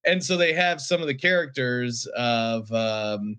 [0.07, 3.37] And so they have some of the characters of um,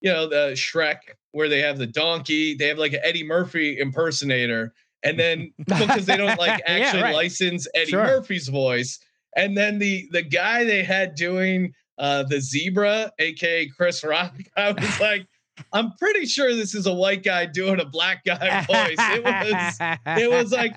[0.00, 0.96] you know, the Shrek,
[1.32, 4.72] where they have the donkey, they have like an Eddie Murphy impersonator,
[5.04, 7.14] and then because they don't like Yeah, actually right.
[7.14, 8.02] license Eddie Sure.
[8.04, 8.98] Murphy's voice,
[9.36, 14.72] and then the the guy they had doing uh the zebra, aka Chris Rock, I
[14.72, 15.26] was like,
[15.72, 18.96] I'm pretty sure this is a white guy doing a black guy voice.
[18.98, 19.76] It was
[20.22, 20.74] it was like,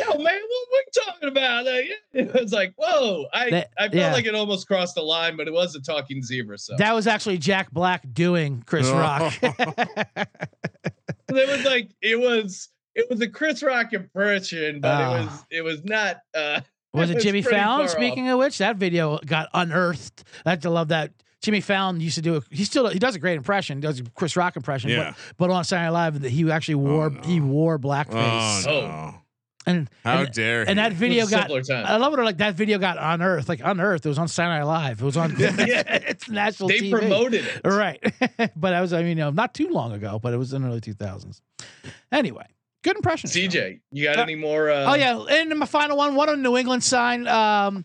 [0.00, 1.66] yo, man, what are we talking about?
[1.66, 3.26] Like, it was like, whoa.
[3.34, 4.12] I That- I felt yeah.
[4.14, 6.56] like it almost crossed the line, but it was a talking zebra.
[6.58, 8.98] So that was actually Jack Black doing Chris Oh.
[8.98, 9.34] Rock.
[9.42, 10.28] it
[11.28, 15.16] was like it was it was a Chris Rock impression, but Ah.
[15.16, 16.16] it was it was not.
[16.34, 16.60] uh
[16.94, 17.88] Was it Jimmy pretty Fallon?
[17.88, 20.24] Speaking of which, that video got unearthed.
[20.44, 21.12] I had to love that.
[21.40, 22.44] Jimmy Fallon used to do it.
[22.50, 23.78] He still he does a great impression.
[23.78, 24.90] He does a Chris Rock impression.
[24.90, 25.14] Yeah.
[25.36, 27.20] But, but on Saturday Night Live, he actually oh, wore no.
[27.22, 28.66] he wore blackface.
[28.66, 28.86] Oh, Oh.
[28.86, 29.14] no.
[29.64, 31.64] And How and, dare and that video It was a got.
[31.66, 31.86] time.
[31.86, 32.20] I love it.
[32.20, 33.48] Like that video got unearthed.
[33.48, 34.04] Like unearthed.
[34.04, 35.00] It was on Saturday Night Live.
[35.00, 35.34] It was on.
[35.38, 36.68] it's national.
[36.68, 36.90] they TV.
[36.90, 37.60] promoted it.
[37.64, 38.00] Right.
[38.56, 40.62] but I was I mean you know not too long ago, but it was in
[40.62, 41.40] the early two thousands.
[42.10, 42.46] Anyway,
[42.82, 43.30] good impression.
[43.30, 44.70] CJ, you got Uh, any more?
[44.70, 47.26] Uh, Oh yeah, and my final one, one on New England sign.
[47.28, 47.84] Um,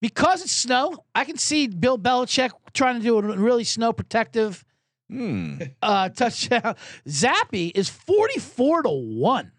[0.00, 4.64] because it's snow, I can see Bill Belichick trying to do a really snow protective
[5.08, 5.58] Hmm.
[5.82, 6.74] uh, touchdown.
[7.08, 9.52] Zappe is forty four to one.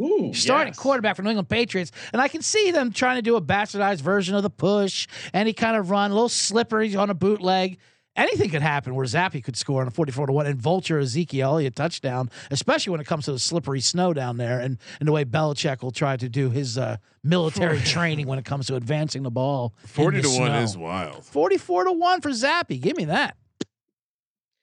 [0.00, 0.78] Ooh, Starting yes.
[0.78, 4.00] quarterback for New England Patriots, and I can see them trying to do a bastardized
[4.00, 7.78] version of the push, any kind of run, a little slippery on a bootleg.
[8.14, 11.52] Anything could happen where Zappe could score on a 44 to 1 and vulture Ezekiel
[11.52, 15.12] Elliott touchdown, especially when it comes to the slippery snow down there and, and the
[15.12, 19.22] way Belichick will try to do his uh, military training when it comes to advancing
[19.22, 19.74] the ball.
[19.82, 21.24] in 40 the to 1 is wild.
[21.24, 22.80] 44 to 1 for Zappe.
[22.80, 23.36] Give me that.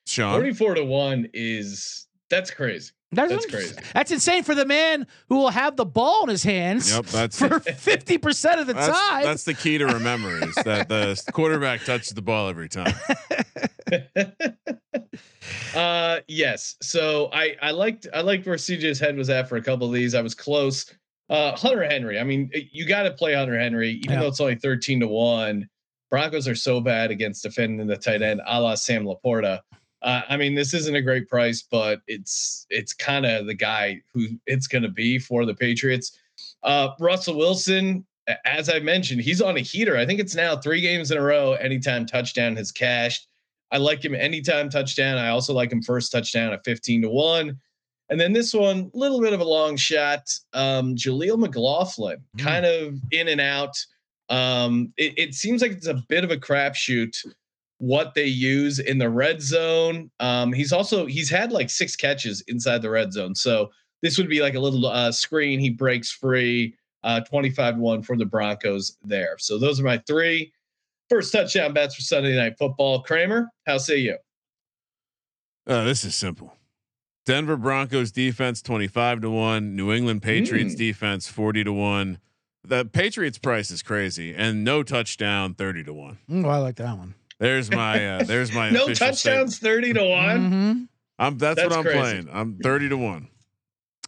[0.09, 0.33] Sean.
[0.33, 2.91] Forty-four to one is that's crazy.
[3.11, 3.75] That's, That's crazy.
[3.95, 7.39] That's insane for the man who will have the ball in his hands Yep, that's
[7.39, 9.23] for 50% of the that's, time.
[9.23, 12.93] that's the key to remember is that the quarterback touches the ball every time.
[15.75, 16.75] uh yes.
[16.81, 19.93] So I I liked I liked where CJ's head was at for a couple of
[19.93, 20.13] these.
[20.15, 20.85] I was close.
[21.29, 22.19] Uh Hunter Henry.
[22.19, 24.19] I mean, you got to play Hunter Henry, even Yeah.
[24.21, 25.67] though it's only 13 to 1.
[26.09, 29.59] Broncos are so bad against defending the tight end, a la Sam Laporta.
[30.01, 34.01] Uh, I mean, this isn't a great price, but it's it's kind of the guy
[34.13, 36.17] who it's going to be for the Patriots.
[36.63, 38.05] Uh, Russell Wilson,
[38.45, 39.97] as I mentioned, he's on a heater.
[39.97, 41.53] I think it's now three games in a row.
[41.53, 43.27] Anytime touchdown has cashed.
[43.71, 45.17] I like him anytime touchdown.
[45.17, 47.57] I also like him first touchdown at 15 to 1.
[48.09, 50.27] And then this one, a little bit of a long shot.
[50.53, 52.43] Um, Jaleel McLaughlin, Mm.
[52.43, 53.75] kind of in and out.
[54.29, 57.15] Um, it, it seems like it's a bit of a crapshoot
[57.79, 60.11] what they use in the red zone.
[60.19, 63.33] Um, he's also he's had like six catches inside the red zone.
[63.35, 63.71] So
[64.01, 65.59] this would be like a little uh, screen.
[65.59, 66.75] He breaks free.
[67.01, 69.37] Uh, 25 1 for the Broncos there.
[69.39, 70.51] So those are my three
[71.09, 73.01] first touchdown bets for Sunday night football.
[73.03, 74.17] Kramer, how say you?
[75.65, 76.53] Uh, this is simple.
[77.25, 80.77] Denver Broncos defense 25 to 1, New England Patriots Mm.
[80.77, 82.17] defense 40 to 1.
[82.65, 86.17] The Patriots price is crazy and no touchdown 30 to 1.
[86.29, 87.15] Mm, oh, I like that one.
[87.39, 89.93] There's my uh, there's my no touchdowns, statement.
[89.93, 90.51] 30 to 1.
[90.51, 90.87] Mhm.
[91.17, 91.99] I'm that's, That's what I'm crazy.
[91.99, 92.29] playing.
[92.31, 93.27] I'm 30 to 1.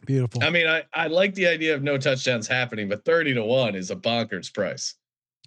[0.06, 0.44] Beautiful.
[0.44, 3.76] I mean, I, I like the idea of no touchdowns happening, but 30 to 1
[3.76, 4.96] is a bonkers price.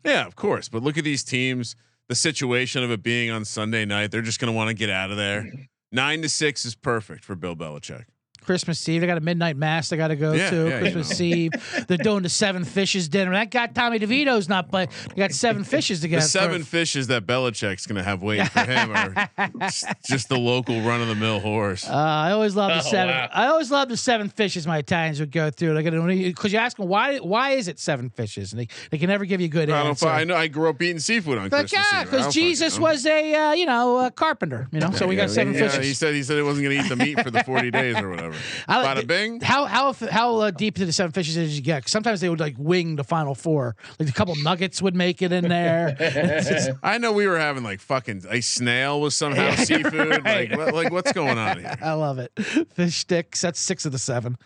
[0.05, 0.68] Yeah, of course.
[0.68, 1.74] But look at these teams,
[2.09, 4.91] the situation of it being on Sunday night, they're just going to want to get
[4.91, 5.51] out of there.
[5.91, 8.05] 9 to 6 is perfect for Bill Belichick.
[8.45, 9.01] Christmas Eve.
[9.01, 10.57] They got a midnight mass they got to go Yeah, to.
[10.68, 11.53] yeah, you Christmas Eve.
[11.88, 13.32] They're doing the seven fishes dinner.
[13.32, 16.22] That guy Tommy DeVito's not but They got seven fishes The together.
[16.26, 19.28] seven fishes that Belichick's going to have waiting for him are
[19.61, 21.88] just, just the local run of the mill horse.
[21.88, 23.14] Uh, I always love the Oh, seven.
[23.14, 23.28] wow.
[23.32, 25.74] I always love the seven fishes my Italians would go through.
[25.74, 29.09] Like, because you ask them why why is it seven fishes, and they, they can
[29.09, 29.88] never give you a good I don't.
[29.90, 30.07] answer.
[30.07, 30.36] fi- I know.
[30.36, 32.09] I grew up eating seafood on Like, Christmas yeah, Eve.
[32.09, 34.68] I don't because Jesus was a uh, you know a carpenter.
[34.72, 35.86] You know, so we Yeah, got seven yeah, fishes.
[35.86, 37.97] He said he said he wasn't going to eat the meat for the forty days
[37.97, 38.34] or whatever.
[38.68, 39.41] I like- Bada bing.
[39.41, 41.85] How how how uh, deep into the seven fishes did you get?
[41.85, 43.76] 'Cause sometimes they would like wing the final four.
[43.99, 45.95] Like a couple nuggets would make it in there.
[45.99, 50.24] Just- I know we were having like fucking a snail was somehow seafood.
[50.24, 50.51] right.
[50.51, 51.74] Like what, like what's going on here?
[51.82, 52.32] I love it.
[52.74, 53.41] Fish sticks.
[53.41, 54.37] That's six of the seven.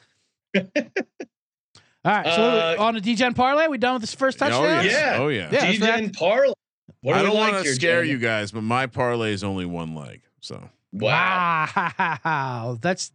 [2.05, 4.85] All right, so Uh, on the Degen parlay, we done with this first Oh touchdown?
[4.85, 4.91] yeah.
[4.91, 5.17] Yeah.
[5.21, 5.49] Oh yeah.
[5.51, 5.61] Yeah.
[5.67, 6.53] that's Degen parlay.
[7.01, 8.11] What do I don't like want to here, scare Jen?
[8.13, 10.23] you guys, but my parlay is only one leg.
[10.41, 11.69] So Wow.
[12.25, 13.11] Wow, that's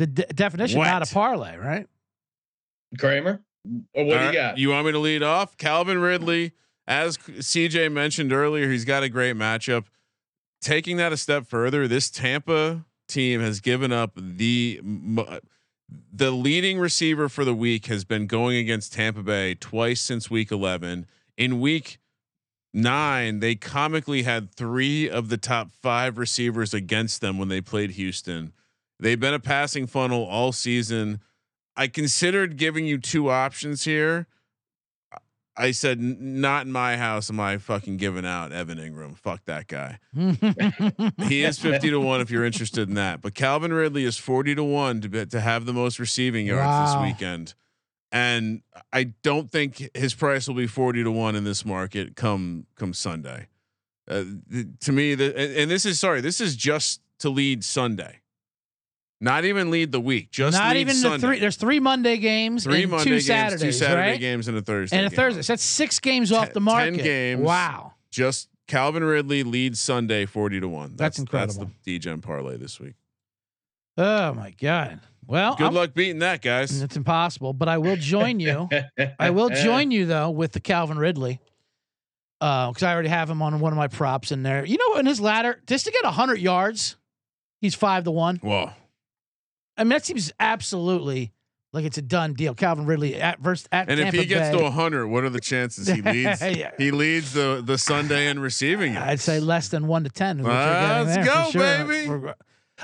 [0.00, 1.10] the de- definition, not Wet.
[1.10, 1.86] a parlay, right?
[2.98, 3.42] Kramer,
[3.92, 4.56] or what All do you got?
[4.58, 5.58] You want me to lead off?
[5.58, 6.52] Calvin Ridley,
[6.88, 9.84] as CJ mentioned earlier, he's got a great matchup.
[10.62, 14.80] Taking that a step further, this Tampa team has given up the
[16.12, 20.50] the leading receiver for the week has been going against Tampa Bay twice since week
[20.50, 21.06] 11.
[21.36, 21.98] In week
[22.72, 27.90] 9, they comically had 3 of the top 5 receivers against them when they played
[27.92, 28.52] Houston.
[29.00, 31.20] They've been a passing funnel all season.
[31.76, 34.26] I considered giving you two options here.
[35.56, 39.16] I said, not in my house am I fucking giving out Evan Engram.
[39.16, 39.98] Fuck that guy.
[41.28, 43.20] he is 50 to 1 if you're interested in that.
[43.20, 46.66] But Calvin Ridley is 40 to 1 to be, to have the most receiving yards
[46.66, 47.02] Wow.
[47.02, 47.54] this weekend.
[48.12, 52.66] And I don't think his price will be 40 to 1 in this market come
[52.76, 53.48] come Sunday.
[54.08, 57.62] Uh, th- to me the and, and this is sorry, this is just to lead
[57.64, 58.20] Sunday.
[59.22, 61.38] Not even lead the week, just Not even the three.
[61.40, 64.20] There's three Monday games, Three and Monday two games, Saturdays, two Saturday right?
[64.20, 64.96] games, and a Thursday.
[64.96, 65.16] and a game.
[65.16, 65.42] Thursday.
[65.42, 66.94] So that's six games off the market.
[66.96, 67.42] 10 games.
[67.42, 67.92] Wow.
[68.10, 70.88] Just Calvin Ridley leads Sunday 40 to 1.
[70.90, 71.70] That's That's incredible.
[71.84, 72.94] the Degen parlay this week.
[73.98, 75.00] Oh my god.
[75.26, 76.80] Well, Good I'm- luck beating that, guys.
[76.80, 78.68] It's impossible, but I will join you.
[79.18, 81.40] I will join you though with the Calvin Ridley.
[82.40, 84.64] Uh, because I already have him on one of my props in there.
[84.64, 86.96] You know, in his ladder, just to get hundred yards,
[87.60, 88.36] he's five to one.
[88.36, 88.70] Whoa.
[89.76, 91.32] I mean, that seems absolutely
[91.72, 92.54] like it's a done deal.
[92.54, 95.30] Calvin Ridley at versus at And Tampa if he gets Bay, to 100, what are
[95.30, 96.40] the chances he leads?
[96.42, 96.72] Yeah.
[96.78, 98.96] He leads the the Sunday in receiving.
[98.96, 99.22] I'd yards.
[99.24, 100.40] say less than one to ten.
[100.40, 101.84] is what you're getting let's there, go, sure.
[101.86, 102.08] baby.
[102.08, 102.34] We're-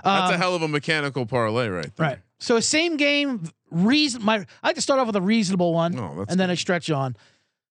[0.04, 2.06] That's a um, hell of a mechanical parlay, right there.
[2.08, 2.18] Right.
[2.38, 6.14] So same game reason my I like to start off with a reasonable one Oh,
[6.18, 7.16] that's and then I stretch on.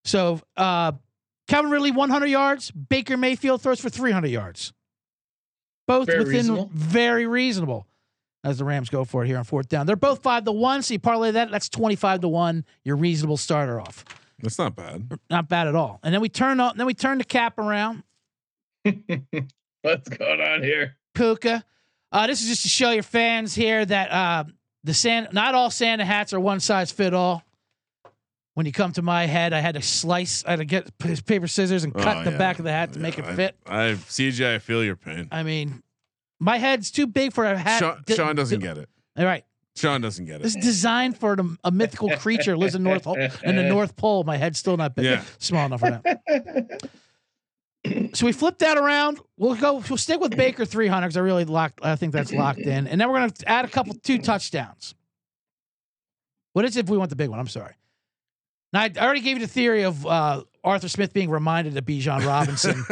[0.05, 0.91] So uh
[1.47, 4.73] Calvin Ridley 100 yards, Baker Mayfield throws for 300 yards.
[5.87, 6.71] Both Very within reasonable.
[6.73, 7.85] very reasonable
[8.45, 9.87] as the Rams go for it here on fourth down.
[9.87, 13.37] They're both 5 to 1, so you parlay that that's 25 to 1, your reasonable
[13.37, 14.05] starter off.
[14.41, 15.11] That's not bad.
[15.29, 15.99] Not bad at all.
[16.03, 18.03] And then we turn on then we turn the cap around.
[18.83, 20.95] What's going on here?
[21.13, 21.63] Puka.
[22.11, 24.43] Uh, this is just to show your fans here that uh,
[24.83, 27.43] the Santa, not all Santa hats are one size fit all.
[28.53, 31.15] When you come to my head, I had to slice, I had to get p-
[31.25, 32.37] paper scissors and cut Oh, the yeah.
[32.37, 33.55] back of the hat to make it I- fit.
[33.65, 35.27] I, CJ, I feel your pain.
[35.31, 35.83] I mean,
[36.39, 37.79] my head's too big for a hat.
[37.79, 38.89] Sean, Di- Sean doesn't di- get it.
[39.17, 39.43] All right,
[39.75, 40.43] Sean doesn't get it.
[40.43, 40.59] this it.
[40.59, 43.07] is designed for the, a mythical creature lives in North
[43.43, 44.23] in the North Pole.
[44.23, 45.23] My head's still not big, Yeah.
[45.39, 46.89] small enough for that.
[48.13, 49.19] so we flip that around.
[49.37, 49.83] We'll go.
[49.89, 51.79] We'll stick with Baker 300 because I really locked.
[51.83, 54.95] I think that's locked in, and then we're gonna add a couple two touchdowns.
[56.53, 57.39] What is it if we want the big one?
[57.39, 57.73] I'm sorry.
[58.73, 62.25] Now I already gave you the theory of uh, Arthur Smith being reminded that Bijan
[62.27, 62.83] Robinson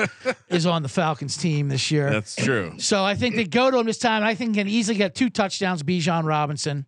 [0.48, 2.10] is on the Falcons team this year.
[2.10, 2.76] That's true.
[2.78, 4.24] So I think they go to him this time.
[4.24, 6.86] I think he can easily get two touchdowns, Bijan Robinson.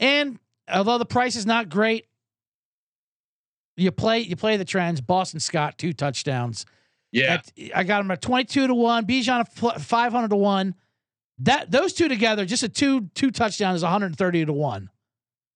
[0.00, 0.38] And
[0.72, 2.06] although the price is not great,
[3.76, 5.00] you play you play the trends.
[5.00, 6.66] Boston Scott two touchdowns.
[7.12, 7.34] Yeah.
[7.34, 9.06] At- I got him at twenty two to one.
[9.06, 9.46] Bijan
[9.80, 10.74] five hundred to one.
[11.40, 14.82] That those two together, just a two two touchdowns is one hundred thirty to one.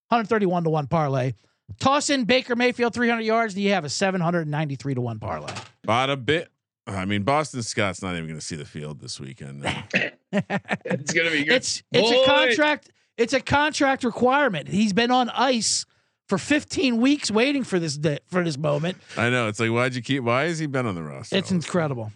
[0.09, 1.33] One hundred thirty one to one parlay.
[1.81, 4.95] Toss in Baker Mayfield three hundred yards, and you have a seven hundred ninety three
[4.95, 5.53] to one parlay.
[5.87, 6.49] Bada bit.
[6.87, 9.65] I mean, Boston Scott's not even going to see the field this weekend.
[10.35, 11.57] It's gonna be good.
[11.57, 12.23] It's it's Boy.
[12.23, 12.91] a contract.
[13.19, 14.67] It's a contract requirement.
[14.69, 15.85] He's been on ice
[16.27, 18.97] for 15 weeks waiting for this day, for this moment.
[19.19, 19.49] I know.
[19.49, 20.23] It's like, why'd you keep?
[20.23, 21.37] Why has he been on the roster?
[21.37, 21.57] It's all time?
[21.59, 22.13] incredible.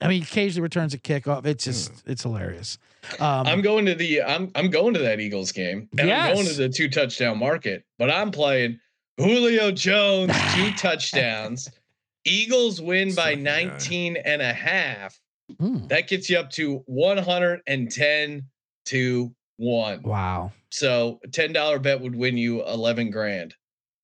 [0.00, 1.46] I mean, he occasionally returns a kickoff.
[1.46, 2.78] It's just it's hilarious.
[3.20, 5.88] Um, I'm going to the I'm I'm going to that Eagles game.
[5.98, 8.80] And I'm going to the two touchdown market, but I'm playing
[9.18, 11.70] Julio Jones two touchdowns.
[12.24, 15.18] Eagles win by Sucking 19 and a half.
[15.60, 18.42] hmm, That gets you up to 110
[18.86, 20.02] to 1.
[20.02, 20.52] wow.
[20.70, 23.54] So a $10 bet would win you 11 grand.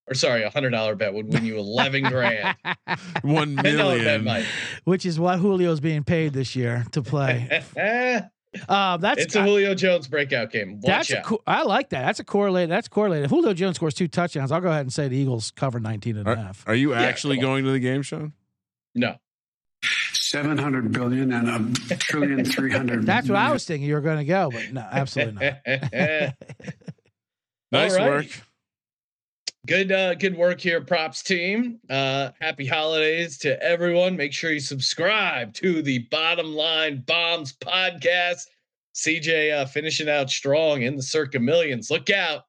[0.07, 2.57] Or sorry, a $100 bet would win you 11 grand.
[3.23, 4.25] One $10 bet, million.
[4.25, 4.45] Mike.
[4.85, 7.63] Which is what Julio's being paid this year to play.
[8.69, 10.81] Um, that's it's a Julio Jones breakout game.
[10.81, 12.03] Watch that's a co- I like that.
[12.05, 12.71] That's a correlated.
[12.71, 13.27] That's correlated.
[13.27, 16.17] If Julio Jones scores two touchdowns, I'll go ahead and say the Eagles cover 19
[16.17, 16.65] and a half.
[16.67, 17.51] Are you Yeah, actually come on.
[17.53, 18.33] going to the game, Sean?
[18.95, 19.17] no.
[20.13, 24.25] 700 billion and a trillion 300 That's what I was thinking you were going to
[24.25, 26.35] go, but no, absolutely not.
[27.73, 28.09] Nice All right.
[28.09, 28.27] work.
[29.67, 31.79] Good uh good work here props team.
[31.89, 34.17] Uh happy holidays to everyone.
[34.17, 38.43] Make sure you subscribe to the bottom line bombs podcast.
[38.95, 41.91] Cj uh finishing out strong in the circa millions.
[41.91, 42.43] Look out.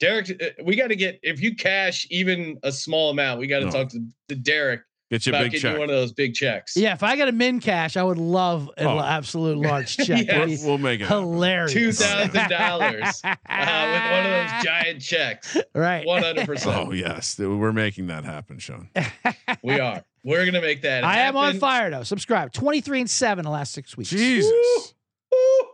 [0.00, 3.60] Derek uh, we got to get if you cash even a small amount we got
[3.60, 3.70] to No.
[3.70, 4.80] talk to, to derek
[5.10, 5.74] Get your about big getting check.
[5.74, 8.18] you one of those big checks Yeah, if I got a min cash, I would
[8.18, 8.98] love an Oh.
[9.00, 10.08] absolute large check.
[10.26, 10.38] Yeah.
[10.38, 11.06] That'd We'll, we'll make it.
[11.06, 11.72] hilarious.
[11.72, 16.06] two thousand dollars uh, with one of those giant checks Right.
[16.06, 18.88] one hundred percent Oh yes, we're making that happen, Sean.
[19.62, 22.02] we are we're gonna make that I am on fire though.
[22.02, 22.52] Subscribe.
[22.52, 24.08] 23 and 7 the last six weeks.
[24.10, 24.94] Jesus,
[25.30, 25.68] Woo!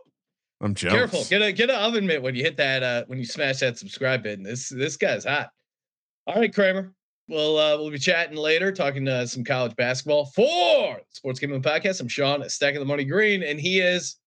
[0.59, 0.93] I'm jealous.
[0.95, 3.59] Careful, get a get an oven mitt when you hit that uh when you smash
[3.61, 4.43] that subscribe button.
[4.43, 5.49] This this guy's hot.
[6.27, 6.93] All right, Kramer.
[7.27, 12.01] Well, uh, we'll be chatting later, talking to some college basketball for Sports Gambling Podcast.
[12.01, 14.17] I'm Sean, stacking the Money Green, and he is.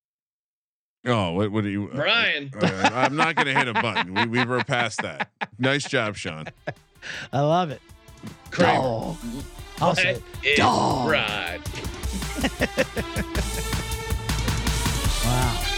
[1.07, 2.51] Oh, what, what are you, uh, Brian?
[2.59, 4.15] Uh, I'm not going to hit a button.
[4.15, 5.31] We we were past that.
[5.59, 6.47] Nice job, Sean.
[7.33, 7.83] I love it.
[8.51, 9.17] Kramer.
[9.79, 10.23] Dog.
[10.57, 11.11] Dog.
[11.11, 11.61] Right.
[15.25, 15.74] wow.